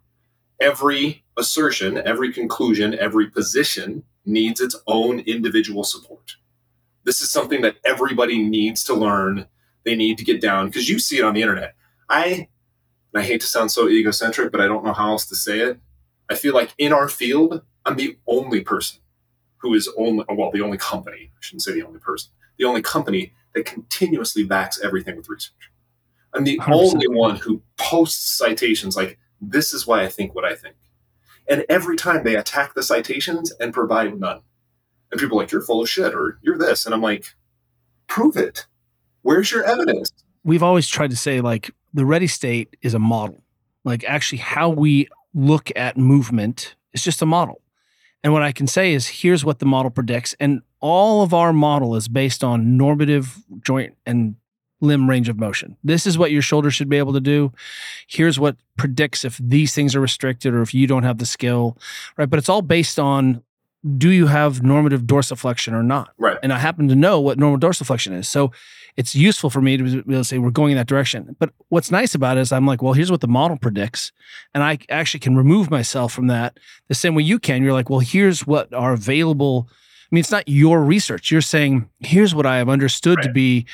[0.62, 6.36] Every assertion, every conclusion, every position needs its own individual support.
[7.04, 9.48] This is something that everybody needs to learn.
[9.84, 11.74] They need to get down because you see it on the internet.
[12.10, 12.48] I,
[13.14, 15.60] and I hate to sound so egocentric, but I don't know how else to say
[15.62, 15.80] it.
[16.30, 19.02] I feel like in our field, I'm the only person
[19.58, 22.84] who is only, well, the only company, I shouldn't say the only person, the only
[22.84, 25.72] company that continuously backs everything with research.
[26.34, 26.94] I'm the 100%.
[26.94, 30.76] only one who posts citations like, this is why I think what I think.
[31.50, 34.42] And every time they attack the citations and provide none.
[35.12, 36.86] And people are like, you're full of shit or you're this.
[36.86, 37.26] And I'm like,
[38.08, 38.68] prove it.
[39.24, 40.12] Where's your evidence?
[40.44, 43.44] We've always tried to say like the ready state is a model.
[43.84, 47.62] Like actually how we look at movement is just a model.
[48.24, 50.36] And what I can say is here's what the model predicts.
[50.40, 54.36] And all of our model is based on normative joint and
[54.82, 55.78] limb range of motion.
[55.84, 57.54] This is what your shoulder should be able to do.
[58.08, 61.78] Here's what predicts if these things are restricted or if you don't have the skill,
[62.18, 62.30] right?
[62.30, 63.44] But it's all based on
[63.98, 66.12] do you have normative dorsiflexion or not?
[66.18, 66.38] Right.
[66.44, 68.30] And I happen to know what normal dorsiflexion is.
[68.30, 68.52] So
[68.98, 71.36] it's useful for me to be able to say we're going in that direction.
[71.40, 74.12] But what's nice about it is I'm like, well, here's what the model predicts.
[74.54, 76.60] And I actually can remove myself from that
[76.90, 77.64] the same way you can.
[77.64, 79.68] You're like, well, here's what are available.
[79.70, 81.32] I mean, it's not your research.
[81.32, 83.66] You're saying, here's what I have understood to be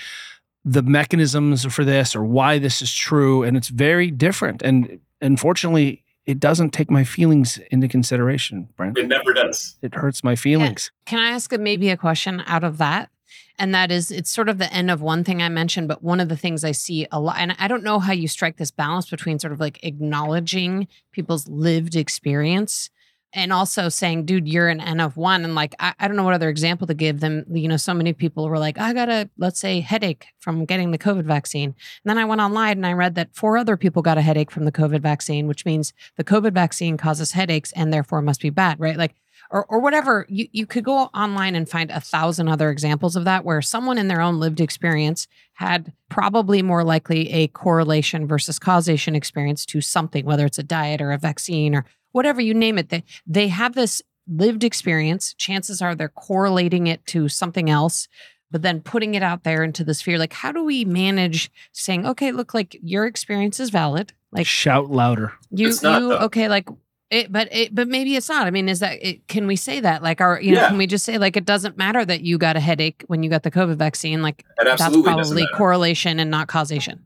[0.65, 3.43] the mechanisms for this or why this is true.
[3.43, 4.61] And it's very different.
[4.61, 8.97] And unfortunately, it doesn't take my feelings into consideration, Brent.
[8.97, 9.77] It never does.
[9.81, 10.91] It hurts my feelings.
[11.05, 13.09] Can I ask a, maybe a question out of that?
[13.57, 16.19] And that is, it's sort of the end of one thing I mentioned, but one
[16.19, 18.71] of the things I see a lot, and I don't know how you strike this
[18.71, 22.89] balance between sort of like acknowledging people's lived experience
[23.33, 25.43] and also saying, dude, you're an N of one.
[25.43, 27.45] And like, I, I don't know what other example to give them.
[27.49, 30.91] You know, so many people were like, I got a, let's say, headache from getting
[30.91, 31.69] the COVID vaccine.
[31.69, 31.75] And
[32.05, 34.65] then I went online and I read that four other people got a headache from
[34.65, 38.79] the COVID vaccine, which means the COVID vaccine causes headaches and therefore must be bad,
[38.79, 38.97] right?
[38.97, 39.15] Like,
[39.49, 40.25] or, or whatever.
[40.29, 43.97] You, you could go online and find a thousand other examples of that where someone
[43.97, 49.81] in their own lived experience had probably more likely a correlation versus causation experience to
[49.81, 52.89] something, whether it's a diet or a vaccine or whatever you name it.
[52.89, 55.33] They, they have this lived experience.
[55.35, 58.07] Chances are they're correlating it to something else
[58.49, 62.05] but then putting it out there into the sphere like how do we manage saying
[62.05, 65.33] okay look like your experience is valid like Shout louder.
[65.51, 66.17] you It's not, you though.
[66.19, 66.67] okay like
[67.09, 69.79] it but it but maybe it's not i mean is that it, can we say
[69.81, 70.67] that like our you know Yeah.
[70.69, 73.29] can we just say like it doesn't matter that you got a headache when you
[73.29, 77.03] got the covid vaccine like that's probably correlation and not causation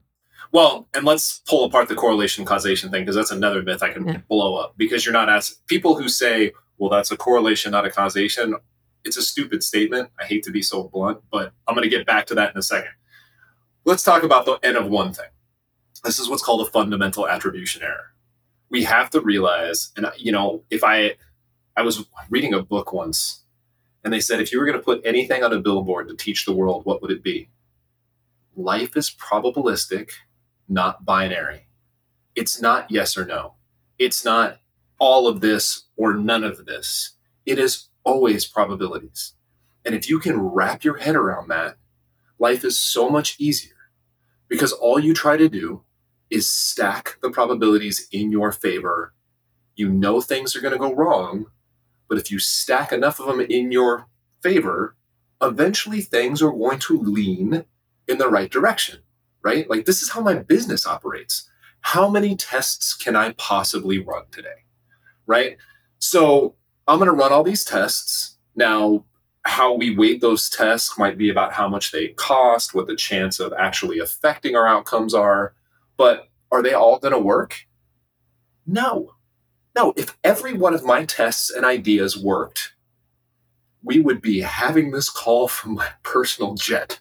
[0.52, 4.08] Well, and let's pull apart the correlation causation thing because that's another myth I can
[4.08, 4.18] Yeah.
[4.30, 4.74] blow up.
[4.78, 8.56] Because you're not asking people who say, well, that's a correlation, not a causation.
[9.04, 10.10] It's a stupid statement.
[10.20, 12.58] I hate to be so blunt, but I'm going to get back to that in
[12.58, 12.92] a second.
[13.86, 15.30] Let's talk about the N of one thing.
[16.04, 18.14] This is what's called a fundamental attribution error.
[18.70, 21.16] We have to realize, and uh, you know, if I,
[21.78, 23.44] I was reading a book once,
[24.04, 26.46] and they said if you were going to put anything on a billboard to teach
[26.46, 27.50] the world, what would it be?
[28.56, 30.10] Life is probabilistic
[30.72, 31.68] not binary.
[32.36, 33.56] It's not yes or no.
[34.00, 34.60] It's not
[35.00, 37.18] all of this or none of this.
[37.46, 39.34] It is always probabilities.
[39.84, 41.76] And if you can wrap your head around that,
[42.40, 43.76] life is so much easier
[44.48, 45.84] because all you try to do
[46.30, 49.14] is stack the probabilities in your favor.
[49.76, 51.48] You know things are going to go wrong,
[52.08, 54.08] but if you stack enough of them in your
[54.42, 54.96] favor,
[55.42, 57.66] eventually things are going to lean
[58.08, 59.00] in the right direction
[59.44, 59.70] right?
[59.70, 61.50] Like this is how my business operates.
[61.82, 64.66] How many tests can I possibly run today?
[65.26, 65.58] Right?
[66.00, 66.56] So
[66.88, 68.38] I'm going to run all these tests.
[68.56, 69.06] Now,
[69.44, 73.40] how we weight those tests might be about how much they cost, what the chance
[73.40, 75.56] of actually affecting our outcomes are.
[75.98, 77.66] But are they all going to work?
[78.68, 79.16] No.
[79.76, 79.94] No.
[79.96, 82.74] If every one of my tests and ideas worked,
[83.84, 87.00] we would be having this call from my personal jet.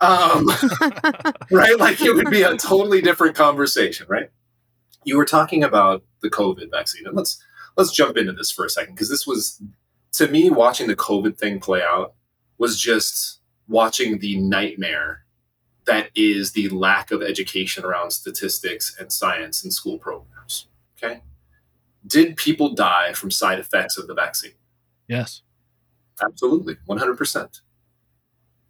[0.00, 0.46] Um,
[1.50, 1.78] right?
[1.78, 4.30] Like it would be a totally different conversation, right?
[5.04, 7.42] You were talking about the COVID vaccine, and let's
[7.76, 9.60] let's jump into this for a second because this was
[10.12, 12.14] to me watching the COVID thing play out
[12.58, 15.24] was just watching the nightmare
[15.86, 20.66] that is the lack of education around statistics and science in school programs.
[20.96, 21.22] Okay,
[22.06, 24.52] did people die from side effects of the vaccine?
[25.08, 25.42] Yes.
[26.22, 27.62] Absolutely, one hundred percent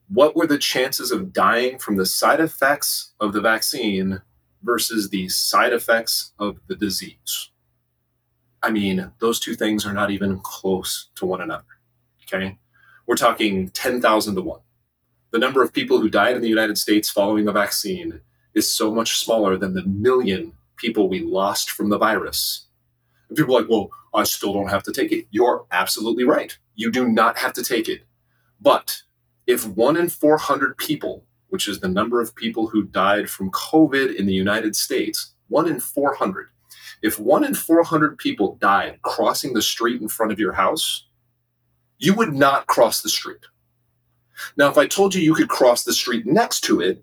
[0.09, 4.23] what were the chances of dying from the side effects of the vaccine
[4.63, 7.51] versus the side effects of the disease?
[8.63, 11.65] I mean, those two things are not even close to one another.
[12.23, 12.59] Okay.
[13.07, 14.61] We're talking 10,000 to 1.
[15.31, 18.21] The number of people who died in the United States following the vaccine
[18.55, 22.67] is so much smaller than the million people we lost from the virus.
[23.29, 25.27] And people are like, well, I still don't have to take it.
[25.31, 26.57] You're absolutely right.
[26.75, 28.07] You do not have to take it.
[28.61, 29.03] But
[29.49, 34.15] if one in 400 people, which is the number of people who died from COVID
[34.15, 36.49] in the United States, one in 400,
[37.03, 41.07] if one in 400 people died crossing the street in front of your house,
[41.97, 43.47] you would not cross the street.
[44.57, 47.03] Now, if I told you you could cross the street next to it,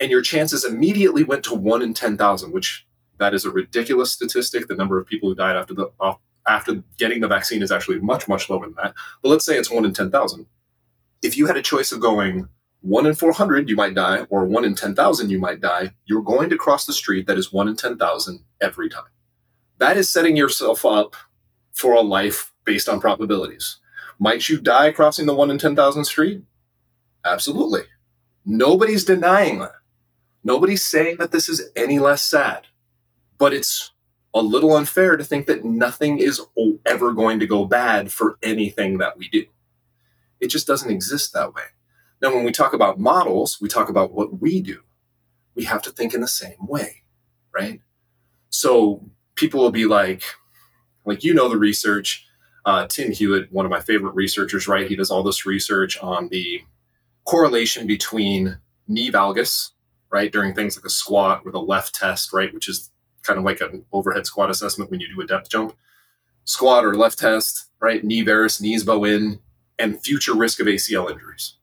[0.00, 2.86] and your chances immediately went to one in 10,000, which
[3.18, 4.66] that is a ridiculous statistic.
[4.66, 5.90] The number of people who died after the
[6.46, 8.94] after getting the vaccine is actually much much lower than that.
[9.22, 10.46] But let's say it's one in 10,000
[11.24, 12.48] if you had a choice of going
[12.82, 16.50] one in 400, you might die, or one in 10,000, you might die, you're going
[16.50, 19.04] to cross the street that is one in 10,000 every time.
[19.78, 21.16] That is setting yourself up
[21.72, 23.78] for a life based on probabilities.
[24.18, 26.42] Might you die crossing the one in 10,000 street?
[27.24, 27.84] Absolutely.
[28.44, 29.72] Nobody's denying that.
[30.44, 32.66] Nobody's saying that this is any less sad.
[33.38, 33.92] But it's
[34.34, 36.40] a little unfair to think that nothing is
[36.84, 39.46] ever going to go bad for anything that we do.
[40.44, 41.62] It just doesn't exist that way.
[42.20, 44.82] Now, when we talk about models, we talk about what we do.
[45.54, 47.02] We have to think in the same way,
[47.54, 47.80] right?
[48.50, 50.22] So people will be like,
[51.06, 52.26] like you know the research.
[52.66, 54.86] Uh, Tim Hewett, one of my favorite researchers, right?
[54.86, 56.62] He does all this research on the
[57.24, 59.70] correlation between knee valgus,
[60.10, 62.90] right, during things like a squat or the LESS test, right, which is
[63.22, 65.74] kind of like an overhead squat assessment when you do a depth jump.
[66.44, 69.40] Squat or LESS test, right, knee varus, knees bow in,
[69.78, 71.54] and future risk of ACL injuries.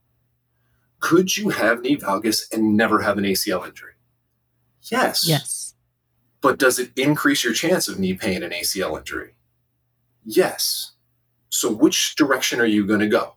[0.99, 3.93] Could you have knee valgus and never have an ACL injury?
[4.84, 5.28] Yes.
[5.28, 5.74] yes
[6.41, 9.36] But does it increase your chance of knee pain and ACL injury?
[10.24, 10.93] Yes.
[11.49, 13.36] So which direction are you going to go?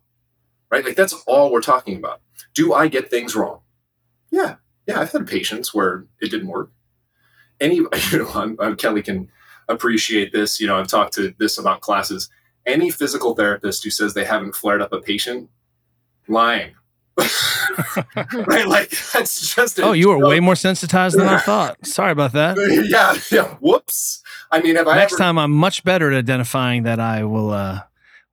[0.70, 0.85] Right?
[0.85, 2.20] Like that's all we're talking about.
[2.55, 3.61] Do I get things wrong?
[4.31, 4.57] Yeah.
[4.87, 5.01] Yeah.
[5.01, 6.70] I've had patients where it didn't work.
[7.61, 7.77] Any,
[8.11, 9.31] you know, I'm, I'm, Kelly can
[9.68, 10.61] appreciate this.
[10.61, 12.29] You know, I've talked to this about classes.
[12.66, 15.50] Any physical therapist who says they haven't flared up a patient,
[16.28, 16.74] lying.
[18.46, 18.66] right?
[18.66, 19.78] Like that's just.
[19.80, 20.28] Oh, you were joke.
[20.28, 21.84] way more sensitized than I thought.
[21.86, 22.56] Sorry about that.
[22.88, 23.16] yeah.
[23.30, 23.54] Yeah.
[23.60, 24.22] Whoops.
[24.50, 27.50] I mean, have I Next ever, time, I'm much better at identifying that I will
[27.50, 27.82] uh,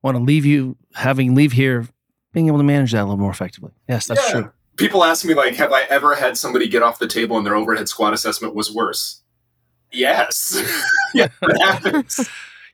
[0.02, 1.86] want to leave you, having leave here,
[2.32, 3.72] being able to manage that a little more effectively.
[3.88, 4.40] Yes, that's Yeah.
[4.40, 4.52] true.
[4.76, 7.54] people ask me like have i ever had somebody get off the table and their
[7.54, 9.20] overhead squat assessment was worse
[9.92, 10.56] yes
[11.14, 12.26] yeah that happens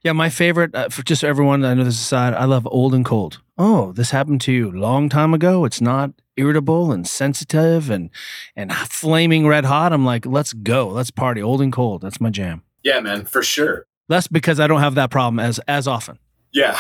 [0.09, 1.67] Yeah, my favorite uh, for just everyone.
[1.67, 2.33] I know this aside.
[2.33, 3.43] I love old and cold.
[3.59, 5.67] Oh, this happened to you long time ago.
[5.67, 8.09] It's not irritable and sensitive and
[8.57, 9.93] and flaming red hot.
[9.93, 11.43] I'm like, let's go, let's party.
[11.43, 12.01] Old and cold.
[12.01, 12.63] That's my jam.
[12.83, 16.19] yeah man for sure That's because I don't have that problem as as often.
[16.53, 16.79] yeah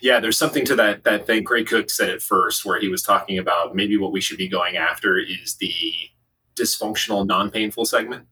[0.00, 3.02] yeah there's something to that that thing Gray Cook said at first where he was
[3.02, 5.74] talking about maybe what we should be going after is the
[6.56, 8.24] dysfunctional non-painful segment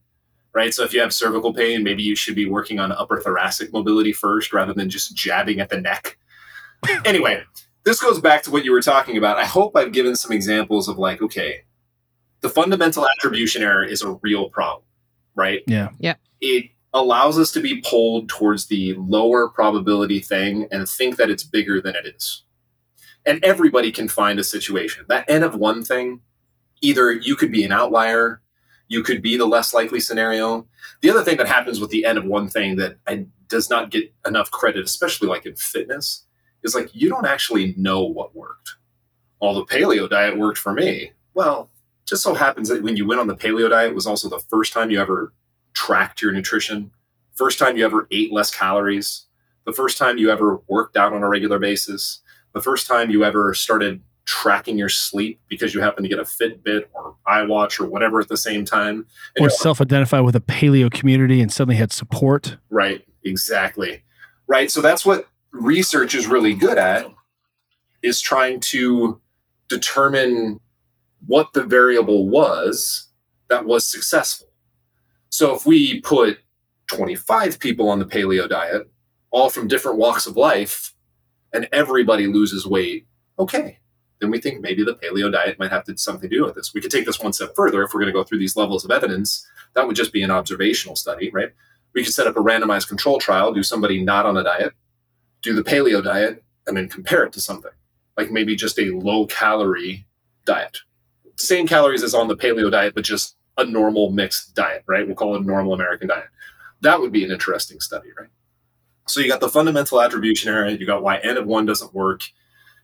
[0.53, 3.71] right so if you have cervical pain maybe you should be working on upper thoracic
[3.73, 6.17] mobility first rather than just jabbing at the neck
[7.05, 7.43] anyway
[7.83, 10.87] this goes back to what you were talking about i hope i've given some examples
[10.87, 11.63] of like okay
[12.41, 14.85] the fundamental attribution error is a real problem
[15.35, 15.89] right Yeah.
[15.99, 16.15] Yeah.
[16.41, 21.43] It allows us to be pulled towards the lower probability thing and think that it's
[21.43, 22.43] bigger than it is.
[23.25, 25.05] And everybody can find a situation.
[25.07, 26.21] That N of one thing,
[26.81, 28.41] either you could be an outlier,
[28.87, 30.67] you could be the less likely scenario.
[31.01, 33.91] The other thing that happens with the N of one thing that I, does not
[33.91, 36.25] get enough credit, especially like in fitness,
[36.63, 38.75] is like you don't actually know what worked.
[39.39, 41.11] All the paleo diet worked for me.
[41.33, 41.69] Well,
[42.05, 44.73] just so happens that when you went on the paleo diet was also the first
[44.73, 45.33] time you ever
[45.73, 46.91] tracked your nutrition,
[47.33, 49.25] first time you ever ate less calories,
[49.65, 52.21] the first time you ever worked out on a regular basis,
[52.53, 56.23] the first time you ever started tracking your sleep because you happen to get a
[56.23, 59.05] Fitbit or iWatch or whatever at the same time.
[59.39, 62.57] Or self-identify with a paleo community and suddenly had support.
[62.69, 64.03] Right, exactly.
[64.47, 64.71] Right.
[64.71, 67.07] So that's what research is really good at
[68.01, 69.19] is trying to
[69.69, 70.59] determine
[71.25, 73.07] what the variable was
[73.49, 74.47] that was successful.
[75.29, 76.39] So if we put
[76.87, 78.89] 25 people on the paleo diet,
[79.31, 80.93] all from different walks of life,
[81.53, 83.07] and everybody loses weight,
[83.39, 83.79] okay.
[84.23, 86.73] Then we think maybe the paleo diet might have to something to do with this.
[86.73, 88.85] We could take this one step further if we're going to go through these levels
[88.85, 89.45] of evidence.
[89.75, 91.51] That would just be an observational study, right?
[91.93, 94.73] we could set up a randomized control trial, do somebody not on a diet,
[95.41, 97.71] do the paleo diet, and then compare it to something
[98.17, 100.05] like maybe just a low calorie
[100.45, 100.79] diet.
[101.35, 105.05] Same calories as on the paleo diet, but just a normal mixed diet, right?
[105.05, 106.29] We'll call it a normal American diet.
[106.81, 108.29] That would be an interesting study, right?
[109.07, 112.23] So you got the fundamental attribution error, you got why n of one doesn't work,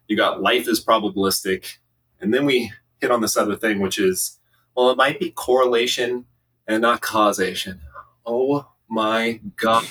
[0.09, 1.77] you got life is probabilistic,
[2.19, 4.39] and then we hit on this other thing, which is,
[4.75, 6.25] well, it might be correlation
[6.67, 7.79] and not causation.
[8.25, 9.85] Oh my god.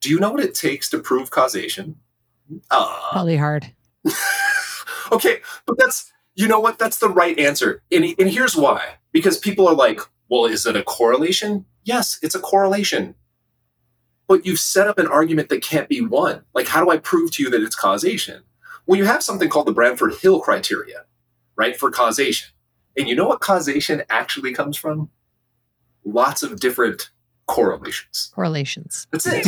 [0.00, 1.96] Do you know what it takes to prove causation?
[2.70, 3.72] Uh, Probably hard.
[5.12, 6.78] okay, but that's you know what?
[6.78, 7.82] That's the right answer.
[7.92, 8.94] And, and here's why.
[9.12, 11.66] Because people are like, well, is it a correlation?
[11.84, 13.14] Yes, it's a correlation.
[14.26, 16.44] But you've set up an argument that can't be won.
[16.54, 18.42] Like, how do I prove to you that it's causation?
[18.86, 21.04] Well, you have something called the Bradford Hill criteria,
[21.56, 22.50] right, for causation.
[22.96, 25.10] And you know what causation actually comes from?
[26.04, 27.10] Lots of different
[27.46, 28.32] correlations.
[28.34, 29.06] Correlations.
[29.10, 29.46] That's it.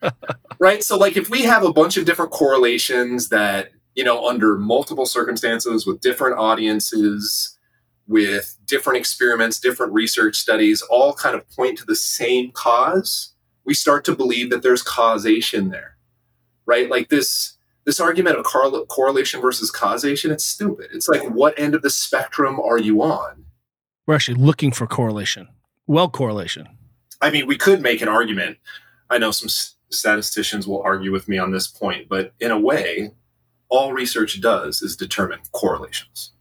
[0.58, 0.82] right?
[0.82, 5.06] So, like, if we have a bunch of different correlations that, you know, under multiple
[5.06, 7.56] circumstances with different audiences,
[8.06, 13.74] with different experiments, different research studies, all kind of point to the same cause, we
[13.74, 15.96] start to believe that there's causation there,
[16.66, 16.90] right?
[16.90, 17.54] Like this.
[17.88, 20.90] This argument of correl- correlation versus causation, it's stupid.
[20.92, 23.46] It's like, what end of the spectrum are you on?
[24.06, 25.48] We're actually looking for correlation.
[25.86, 26.68] Well, correlation.
[27.22, 28.58] I mean, we could make an argument.
[29.08, 29.48] I know some
[29.88, 33.12] statisticians will argue with me on this point, but in a way,
[33.70, 36.32] all research does is determine correlations.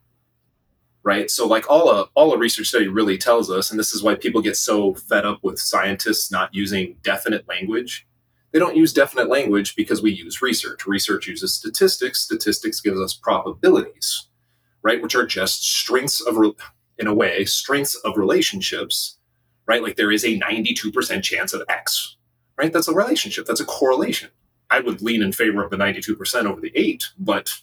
[1.01, 1.31] Right?
[1.31, 4.15] So like all a all a research study really tells us and this is why
[4.15, 8.05] people get so fed up with scientists not using definite language.
[8.51, 10.87] They don't use definite language because we use research.
[10.87, 12.21] Research uses statistics.
[12.21, 14.27] Statistics gives us probabilities,
[14.81, 15.01] right?
[15.01, 16.53] Which are just strengths of re-
[16.97, 19.17] in a way, strengths of relationships
[19.67, 19.83] right?
[19.83, 22.15] Like there is a 92% chance of X,
[22.57, 22.73] right?
[22.73, 23.45] That's a relationship.
[23.45, 24.29] That's a correlation.
[24.69, 27.53] I would lean in favor of the 92% over the eight, but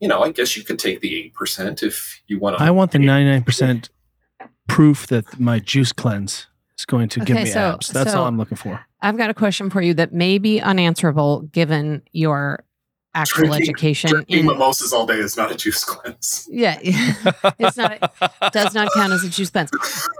[0.00, 2.64] you know, I guess you could take the 8% if you want to.
[2.64, 3.88] I want the 99%
[4.66, 6.48] proof that my juice cleanse
[6.78, 7.88] is going to give me so- abs.
[7.88, 8.80] That's so- all I'm looking for.
[9.00, 12.64] I've got a question for you that may be unanswerable given your
[13.14, 16.48] actual Drinking- education Drinking in mimosas all day is not a juice cleanse.
[16.50, 17.98] yeah it's not
[18.54, 19.70] does not count as a juice cleanse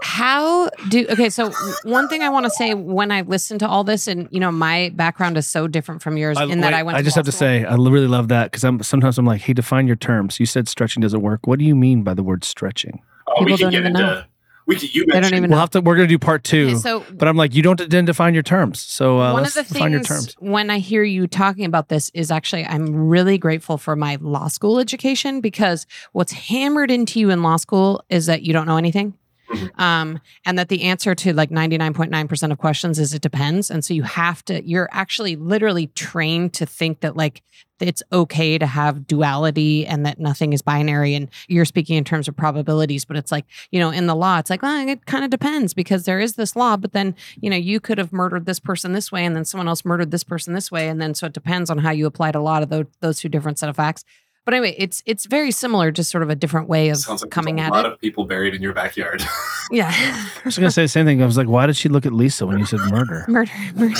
[0.03, 1.51] how do okay so
[1.85, 4.51] one thing i want to say when i listen to all this and you know
[4.51, 7.21] my background is so different from yours in that wait, i went I just law
[7.21, 7.39] have to school.
[7.39, 10.39] say, I really love that because I'm sometimes I'm like, hey, define your terms.
[10.39, 11.47] You said stretching doesn't work.
[11.47, 13.01] What do you mean by the word stretching?
[13.27, 14.01] Oh, we People can don't get even into.
[14.01, 14.23] know.
[14.65, 14.89] We can.
[14.91, 15.81] You They don't mentioned even We'll have to.
[15.81, 16.67] We're gonna do part two.
[16.67, 18.79] Okay, so but I'm like, you don't didn't define your terms.
[18.79, 20.35] So uh, one let's of the define your things terms.
[20.39, 24.47] when I hear you talking about this is actually I'm really grateful for my law
[24.47, 28.77] school education because what's hammered into you in law school is that you don't know
[28.77, 29.13] anything.
[29.53, 29.79] Mhm.
[29.79, 33.69] Um, and that the answer to like 99.9% of questions is it depends.
[33.69, 37.41] And so you have to, you're actually literally trained to think that like
[37.79, 41.15] it's okay to have duality and that nothing is binary.
[41.15, 44.39] And you're speaking in terms of probabilities, but it's like, you know, in the law,
[44.39, 47.49] it's like, well, it kind of depends because there is this law, but then you
[47.49, 50.23] know, you could have murdered this person this way and then someone else murdered this
[50.23, 50.87] person this way.
[50.87, 53.29] And then so it depends on how you applied a lot of those, those two
[53.29, 54.03] different set of facts.
[54.45, 57.29] But anyway, it's it's very similar, just sort of a different way of Sounds like
[57.29, 59.23] there's coming a lot of people buried in your backyard.
[59.71, 59.89] yeah.
[59.93, 61.21] I was gonna say the same thing.
[61.23, 63.23] I was like, why did she look at Lisa when you said murder?
[63.29, 63.95] murder, murder.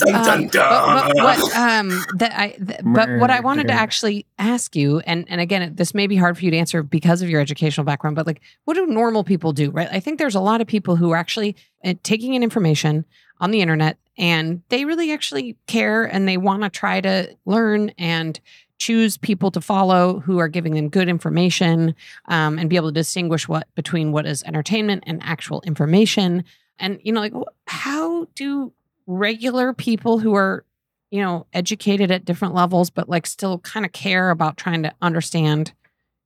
[0.00, 1.88] Dun, Um, dun, but- But, what um
[2.18, 5.94] that I th- but what I wanted to actually ask you, and and again, this
[5.94, 8.74] may be hard for you to answer because of your educational background, but like, what
[8.74, 9.70] do normal people do?
[9.70, 9.88] Right?
[9.90, 13.06] I think there's a lot of people who are actually uh, taking in information
[13.40, 17.90] on the internet, and they really actually care, and they want to try to learn
[17.98, 18.38] and
[18.78, 21.94] choose people to follow who are giving them good information
[22.26, 26.44] um, and be able to distinguish what between what is entertainment and actual information.
[26.78, 27.32] And you know like
[27.66, 28.72] how do
[29.06, 30.64] regular people who are
[31.10, 34.92] you know educated at different levels but like still kind of care about trying to
[35.00, 35.72] understand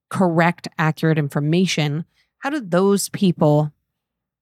[0.08, 2.04] correct accurate information
[2.38, 3.72] how do those people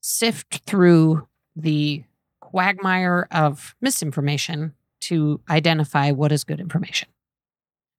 [0.01, 2.03] sift through the
[2.41, 7.09] quagmire of misinformation to identify what is good information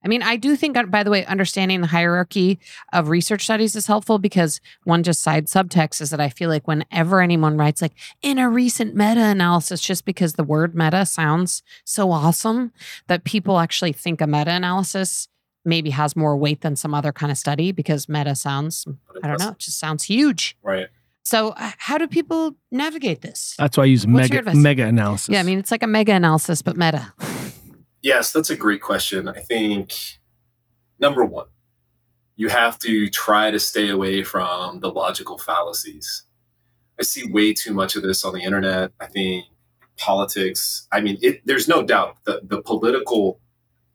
[0.02, 2.58] I mean, I do think, uh, by the way, understanding the hierarchy
[2.92, 6.66] of research studies is helpful because one just side subtext is that I feel like
[6.66, 7.92] whenever anyone writes, like,
[8.22, 12.72] in a recent meta analysis, just because the word meta sounds so awesome
[13.08, 15.28] that people actually think a meta analysis
[15.64, 18.86] maybe has more weight than some other kind of study because meta sounds,
[19.22, 20.56] I don't know, it just sounds huge.
[20.62, 20.88] Right.
[21.22, 23.54] So, uh, how do people navigate this?
[23.58, 25.28] That's why I use What's mega mega analysis.
[25.28, 27.12] Yeah, I mean, it's like a mega analysis, but meta.
[28.02, 29.28] Yes, that's a great question.
[29.28, 29.94] I think
[30.98, 31.46] number one,
[32.36, 36.24] you have to try to stay away from the logical fallacies.
[36.98, 38.92] I see way too much of this on the internet.
[39.00, 39.46] I think
[39.98, 43.40] politics, I mean, it, there's no doubt that the political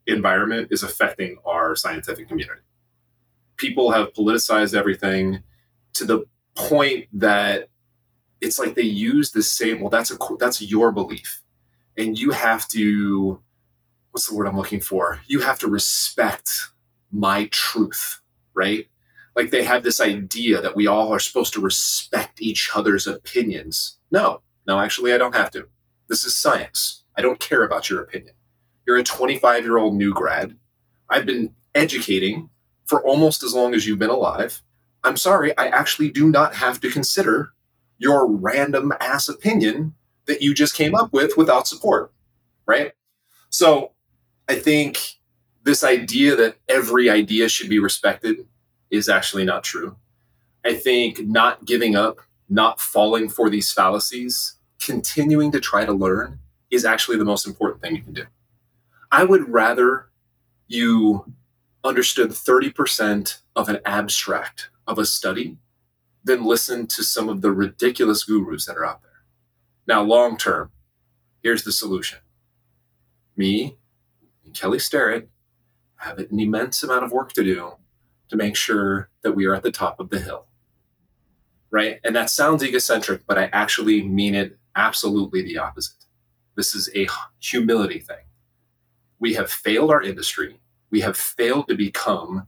[0.06, 2.60] environment is affecting our scientific community.
[3.56, 5.42] People have politicized everything
[5.94, 7.68] to the point that
[8.40, 11.40] it's like they use the same, well, that's a that's your belief.
[11.96, 13.40] And you have to
[14.16, 15.20] what's the word I'm looking for?
[15.26, 16.70] You have to respect
[17.12, 18.22] my truth,
[18.54, 18.86] right?
[19.34, 23.98] Like they have this idea that we all are supposed to respect each other's opinions.
[24.10, 25.68] No, no, actually, I don't have to.
[26.08, 27.04] This is science.
[27.14, 28.32] I don't care about your opinion.
[28.86, 30.56] You're a 25 year old new grad.
[31.10, 32.48] I've been educating
[32.86, 34.62] for almost as long as you've been alive.
[35.04, 37.52] I'm sorry, I actually do not have to consider
[37.98, 39.92] your random ass opinion
[40.24, 42.14] that you just came up with without support,
[42.66, 42.92] right?
[43.50, 43.92] So
[44.48, 45.16] I think
[45.64, 48.46] this idea that every idea should be respected
[48.90, 49.96] is actually not true.
[50.64, 56.38] I think not giving up, not falling for these fallacies, continuing to try to learn
[56.70, 58.24] is actually the most important thing you can do.
[59.10, 60.06] I would rather
[60.68, 61.32] you
[61.84, 65.56] understood 30% of an abstract of a study
[66.24, 69.22] than listen to some of the ridiculous gurus that are out there.
[69.86, 70.70] Now, long term,
[71.42, 72.18] here's the solution.
[73.36, 73.76] Me
[74.56, 75.28] Kelly Starrett
[75.96, 77.72] have an immense amount of work to do
[78.28, 80.46] to make sure that we are at the top of the hill.
[81.70, 82.00] Right?
[82.04, 86.04] And that sounds egocentric, but I actually mean it absolutely the opposite.
[86.56, 87.06] This is a
[87.38, 88.24] humility thing.
[89.18, 90.58] We have failed our industry.
[90.90, 92.46] We have failed to become,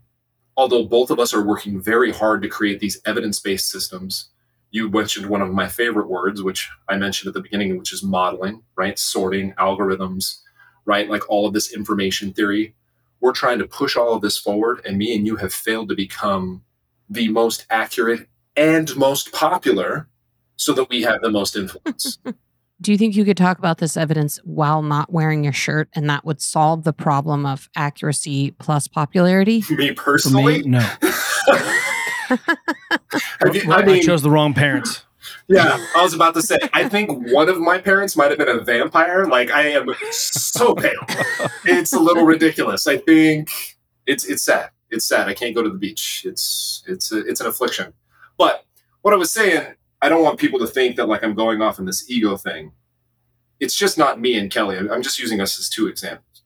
[0.56, 4.30] although both of us are working very hard to create these evidence based systems.
[4.70, 8.02] You mentioned one of my favorite words, which I mentioned at the beginning, which is
[8.02, 8.98] modeling, right?
[8.98, 10.40] Sorting, algorithms,
[10.88, 11.08] right?
[11.08, 12.74] Like all of this information theory.
[13.20, 15.94] We're trying to push all of this forward, and me and you have failed to
[15.94, 16.62] become
[17.10, 20.08] the most accurate and most popular
[20.56, 22.18] so that we have the most influence.
[22.80, 26.08] Do you think you could talk about this evidence while not wearing your shirt and
[26.08, 29.64] that would solve the problem of accuracy plus popularity?
[29.70, 30.78] me personally, me, no.
[32.28, 35.04] Have you- I I mean, chose the wrong parents.
[35.48, 36.58] Yeah, I was about to say.
[36.72, 39.26] I think one of my parents might have been a vampire.
[39.26, 41.00] Like I am so pale.
[41.64, 42.86] It's a little ridiculous.
[42.86, 43.50] I think
[44.06, 44.70] it's it's sad.
[44.90, 45.28] It's sad.
[45.28, 46.22] I can't go to the beach.
[46.24, 47.94] It's it's a, it's an affliction.
[48.36, 48.64] But
[49.02, 51.78] what I was saying, I don't want people to think that like I'm going off
[51.78, 52.72] in this ego thing.
[53.60, 54.76] It's just not me and Kelly.
[54.76, 56.42] I'm just using us as two examples.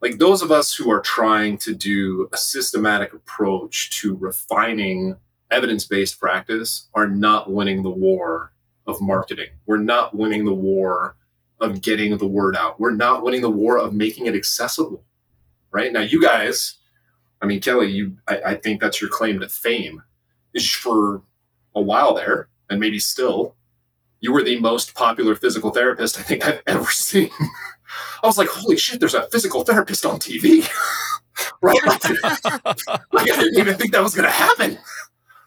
[0.00, 5.16] Like those of us who are trying to do a systematic approach to refining
[5.50, 8.52] evidence-based practice are not winning the war
[8.86, 9.48] of marketing.
[9.66, 11.16] We're not winning the war
[11.60, 12.80] of getting the word out.
[12.80, 15.04] We're not winning the war of making it accessible.
[15.70, 16.78] Right now, you guys,
[17.40, 20.02] I mean, Kelly, you, I, I think that's your claim to fame
[20.52, 21.22] is for
[21.74, 23.56] a while there, and maybe still,
[24.20, 27.30] you were the most popular physical therapist I think I've ever seen.
[28.22, 30.68] I was like, holy shit, there's a physical therapist on TV.
[31.60, 31.76] right?
[33.12, 34.78] Like, I didn't even think that was going to happen.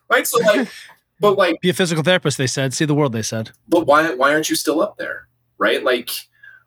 [0.09, 0.25] Right?
[0.27, 0.67] So, like,
[1.19, 2.73] but like, Be a physical therapist, they said.
[2.73, 3.51] See the world, they said.
[3.67, 5.27] but why, why aren't you still up there?
[5.57, 5.83] Right?
[5.83, 6.11] Like,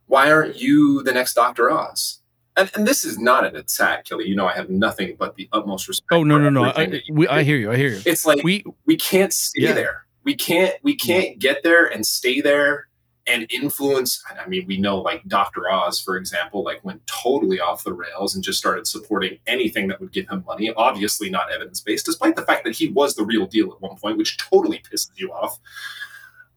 [0.07, 1.71] why aren't you the next Dr.
[1.71, 2.21] Oz?
[2.57, 4.27] And, and this is not an attack, Kelly.
[4.27, 6.09] You know, I have nothing but the utmost respect.
[6.13, 6.65] Oh no, no, no.
[6.65, 7.29] I, we.
[7.29, 7.71] I hear you.
[7.71, 8.03] I hear you.
[8.05, 9.73] It's like We we can't stay Yeah.
[9.73, 10.05] there.
[10.25, 11.01] We can't we mm.
[11.01, 12.89] can't get there and stay there
[13.31, 14.23] and influence.
[14.45, 15.71] I mean, we know like Dr.
[15.71, 20.01] Oz, for example, like went totally off the rails and just started supporting anything that
[20.01, 20.73] would give him money.
[20.77, 23.97] Obviously not evidence based, despite the fact that he was the real deal at one
[23.97, 25.59] point, which totally pisses you off.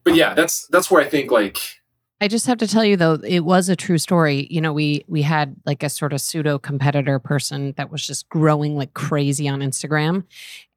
[0.02, 1.58] But yeah, that's that's where I think like
[2.20, 4.46] I just have to tell you though, it was a true story.
[4.50, 8.28] You know, we we had like a sort of pseudo competitor person that was just
[8.28, 10.24] growing like crazy on Instagram.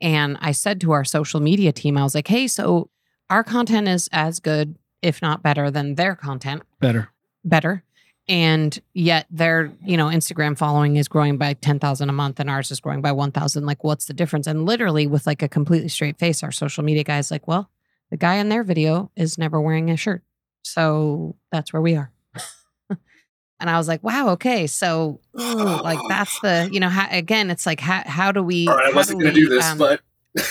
[0.02, 2.90] And I said to our social media team, I was like, hey, so
[3.30, 6.64] our content is as good, if not better, than their content.
[6.80, 7.10] better.
[7.44, 7.84] Better.
[8.30, 12.72] And yet their, you know, Instagram following is growing by 10,000 a month and ours
[12.72, 13.66] is growing by 1,000.
[13.66, 14.48] Like, what's the difference?
[14.48, 17.70] And literally, with like a completely straight face, our social media guy's like, well,
[18.10, 20.24] the guy in their video is never wearing a shirt.
[20.64, 22.12] So that's where we are.
[22.90, 24.68] and I was like, wow, okay.
[24.68, 28.68] So, ooh, like, that's the, you know, how, again, it's like, how, how do we,
[28.68, 30.02] all right, I wasn't gonna do this, um, but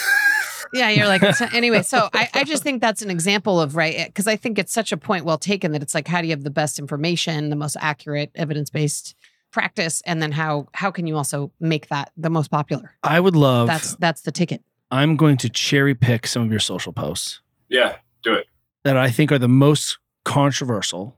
[0.72, 1.82] yeah, you're like, so anyway.
[1.82, 4.06] So I, I just think that's an example of, right?
[4.06, 6.32] Because I think it's such a point well taken that it's like, how do you
[6.32, 9.14] have the best information, the most accurate, evidence based
[9.50, 10.02] practice?
[10.06, 12.94] And then how, how can you also make that the most popular?
[13.02, 13.68] I would love.
[13.68, 14.62] That's, that's the ticket.
[14.90, 18.46] I'm going to cherry pick some of your social posts yeah, do it.
[18.84, 21.16] that I think are the most controversial.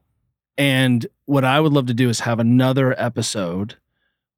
[0.56, 3.76] And what I would love to do is have another episode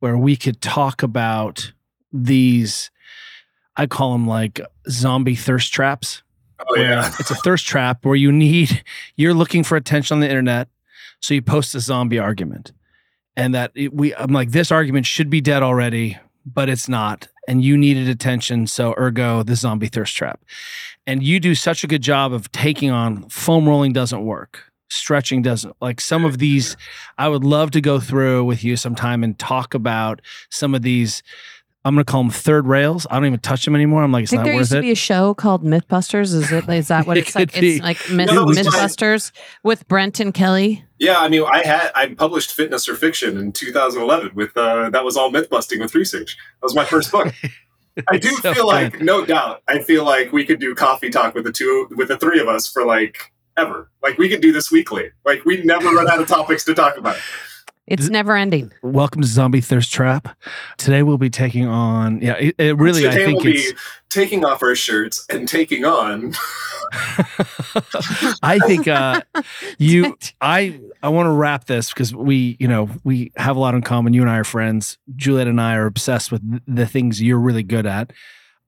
[0.01, 1.73] where we could talk about
[2.13, 2.91] these.
[3.77, 6.23] I call them like zombie thirst traps.
[6.69, 7.11] Oh yeah.
[7.19, 8.85] it's a thirst trap where you need
[9.17, 10.69] you're looking for attention on the internet,
[11.21, 12.73] so you post a zombie argument,
[13.37, 17.29] and that it, we I'm like this argument should be dead already, but it's not,
[17.49, 20.41] and you needed attention, so ergo the zombie thirst trap,
[21.07, 24.65] and you do such a good job of taking on foam rolling doesn't work.
[24.91, 26.77] Stretching doesn't like some of these.
[27.17, 30.21] I would love to go through with you sometime and talk about
[30.51, 31.23] some of these.
[31.85, 33.07] I'm gonna call them third rails.
[33.11, 34.03] I don't even touch them anymore.
[34.03, 34.83] I'm like, I it's think not there worth used to it.
[34.83, 36.35] be a show called Mythbusters.
[36.35, 36.69] Is it?
[36.69, 37.53] Is that what It it's like?
[37.53, 37.77] could be.
[37.77, 38.73] It's like Myth, No, it's fine.
[38.73, 39.33] Mythbusters
[39.65, 40.85] with Brent and Kelly.
[40.99, 45.05] Yeah, I mean, I had I published Fitness or Fiction in 2011 with uh, that
[45.05, 46.37] was all myth busting with research.
[46.61, 47.33] That was my first book.
[48.09, 51.35] I do So feel like, no doubt, I feel like we could do coffee talk
[51.35, 53.91] with the two with the three of us for like ever.
[54.03, 55.11] Like we could do this weekly.
[55.25, 57.17] Like we never run out of topics to talk about.
[57.91, 58.71] It's never ending.
[58.83, 60.39] Welcome to Zombie Thirst Trap.
[60.79, 62.23] Today we'll be taking on.
[62.23, 63.05] Yeah, it, it really.
[63.09, 63.73] I Today think we'll it's.
[63.73, 63.79] be
[64.11, 66.33] taking off our shirts and taking on.
[68.45, 69.23] I think uh,
[69.79, 70.17] you.
[70.41, 73.83] I I want to wrap this because we, you know, we have a lot in
[73.83, 74.13] common.
[74.13, 74.97] You and I are friends.
[75.17, 76.43] Juliet and I are obsessed with
[76.73, 78.13] the things you're really good at.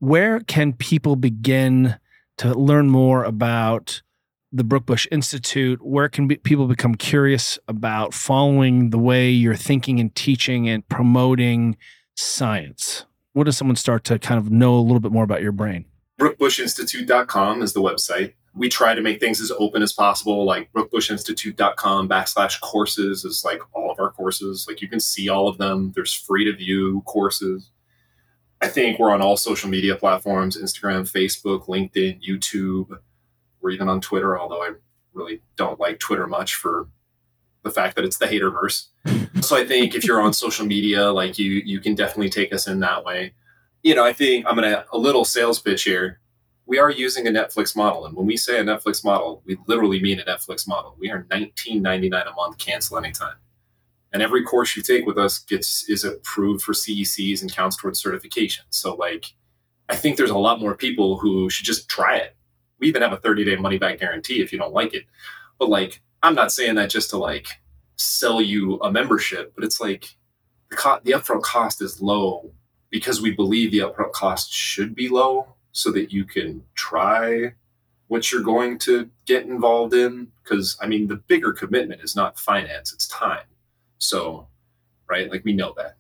[0.01, 1.97] Where can people begin
[2.39, 4.03] to learn more about
[4.53, 5.81] the Brookbush Institute?
[5.83, 10.87] Where can be, people become curious about following the way you're thinking and teaching and
[10.89, 11.77] promoting
[12.15, 13.07] science?
[13.33, 15.87] What does someone start to kind of know a little bit more about your brain?
[16.23, 18.35] brookbushinstitute.com is the website.
[18.55, 23.61] We try to make things as open as possible, like brookbushinstitute.com backslash courses is like
[23.73, 24.67] all of our courses.
[24.69, 25.93] Like you can see all of them.
[25.95, 27.71] There's free to view courses.
[28.61, 32.99] I think we're on all social media platforms Instagram, Facebook, LinkedIn, YouTube.
[33.63, 34.73] We're even on Twitter, although I
[35.15, 36.89] really don't like Twitter much for
[37.63, 38.89] the fact that it's the haterverse.
[39.41, 42.67] so I think if you're on social media, like you you can definitely take us
[42.67, 43.33] in that way
[43.83, 46.21] you know, I think I'm gonna a little sales pitch here.
[46.67, 50.01] We are using a Netflix model, and when we say a Netflix model, we literally
[50.01, 50.97] mean a Netflix model.
[50.99, 53.35] We are 19.99 a month, cancel anytime,
[54.13, 58.01] and every course you take with us gets is approved for CECs and counts towards
[58.01, 58.65] certification.
[58.71, 59.27] So, like,
[59.89, 62.37] I think there's a lot more people who should just try it.
[62.83, 65.05] We even have a 30 day money back guarantee if you don't like it.
[65.59, 67.47] But like, I'm not saying that just to like
[67.97, 70.17] sell you a membership, but it's like
[70.69, 72.53] the, co- the upfront cost is low
[72.91, 77.55] because we believe the upfront cost should be low so that you can try
[78.09, 80.27] what you're going to get involved in.
[80.43, 83.47] Because I mean, the bigger commitment is not finance, it's time.
[83.99, 84.49] So,
[85.09, 85.97] right, like we know that.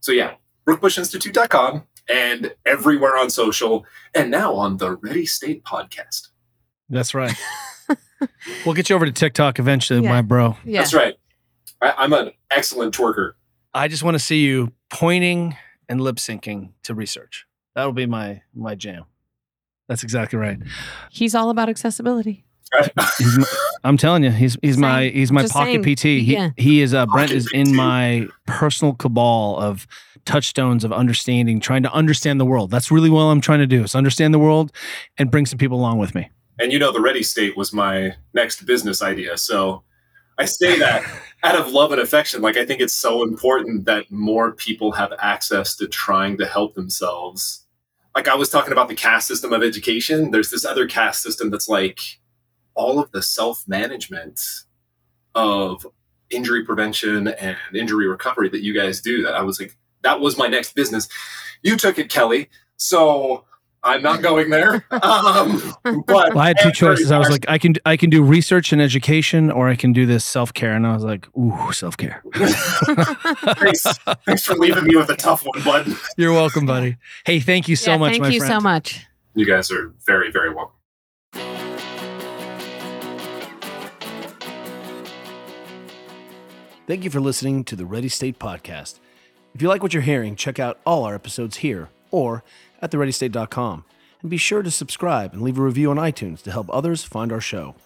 [0.00, 0.34] So, yeah,
[0.66, 6.28] brookbushinstitute.com and everywhere on social and now on the Ready State podcast.
[6.88, 7.34] That's right.
[8.64, 10.10] we'll get you over to TikTok eventually, Yeah.
[10.10, 10.56] my bro.
[10.64, 10.80] Yeah.
[10.80, 11.14] That's right.
[11.80, 13.32] I, I'm an excellent twerker.
[13.72, 15.56] I just want to see you pointing
[15.88, 17.46] and lip syncing to research.
[17.74, 19.04] That'll be my my jam.
[19.88, 20.58] That's exactly right.
[21.10, 22.44] He's all about accessibility.
[23.18, 23.44] He's my,
[23.84, 25.96] I'm telling you, he's he's my he's my just pocket saying.
[25.96, 26.02] PT.
[26.02, 26.50] He Yeah.
[26.56, 29.86] he is uh, Brent is in my personal cabal of
[30.24, 32.70] touchstones of understanding, trying to understand the world.
[32.70, 33.84] That's really what I'm trying to do.
[33.84, 34.72] Is understand the world
[35.18, 36.30] and bring some people along with me.
[36.58, 39.38] And you know, the Ready State was my next business idea.
[39.38, 39.82] So
[40.38, 41.02] I say that
[41.42, 42.42] out of love and affection.
[42.42, 46.74] Like, I think it's so important that more people have access to trying to help
[46.74, 47.66] themselves.
[48.14, 50.32] Like, I was talking about the caste system of education.
[50.32, 52.00] There's this other caste system that's like
[52.74, 54.40] all of the self management
[55.34, 55.86] of
[56.30, 59.22] injury prevention and injury recovery that you guys do.
[59.24, 61.08] That I was like, that was my next business.
[61.62, 62.48] You took it, Kelly.
[62.76, 63.44] So
[63.82, 64.84] I'm not going there.
[65.02, 67.10] Um, but Well, I had two choices.
[67.10, 70.04] I was like, I can I can do research and education, or I can do
[70.06, 70.72] this self care.
[70.74, 72.22] And I was like, ooh, self care.
[72.34, 73.82] thanks,
[74.26, 75.96] thanks for leaving me with a tough one, bud.
[76.16, 76.96] You're welcome, buddy.
[77.24, 78.52] Hey, thank you so Yeah, much, Thank my you friend.
[78.52, 79.06] so much.
[79.34, 80.74] You guys are very, very welcome.
[86.90, 88.98] Thank you for listening to the Ready State Podcast.
[89.54, 92.42] If you like what you're hearing, check out all our episodes here or
[92.82, 93.84] at thereadystate.com.
[94.22, 97.30] And be sure to subscribe and leave a review on iTunes to help others find
[97.30, 97.76] our show.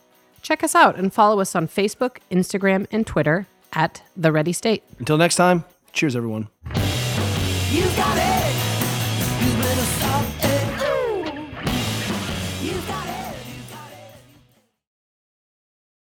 [0.41, 4.83] Check us out and follow us on Facebook, Instagram, and Twitter at The Ready State.
[4.99, 6.49] Until next time, cheers, everyone.
[7.73, 8.34] You got it.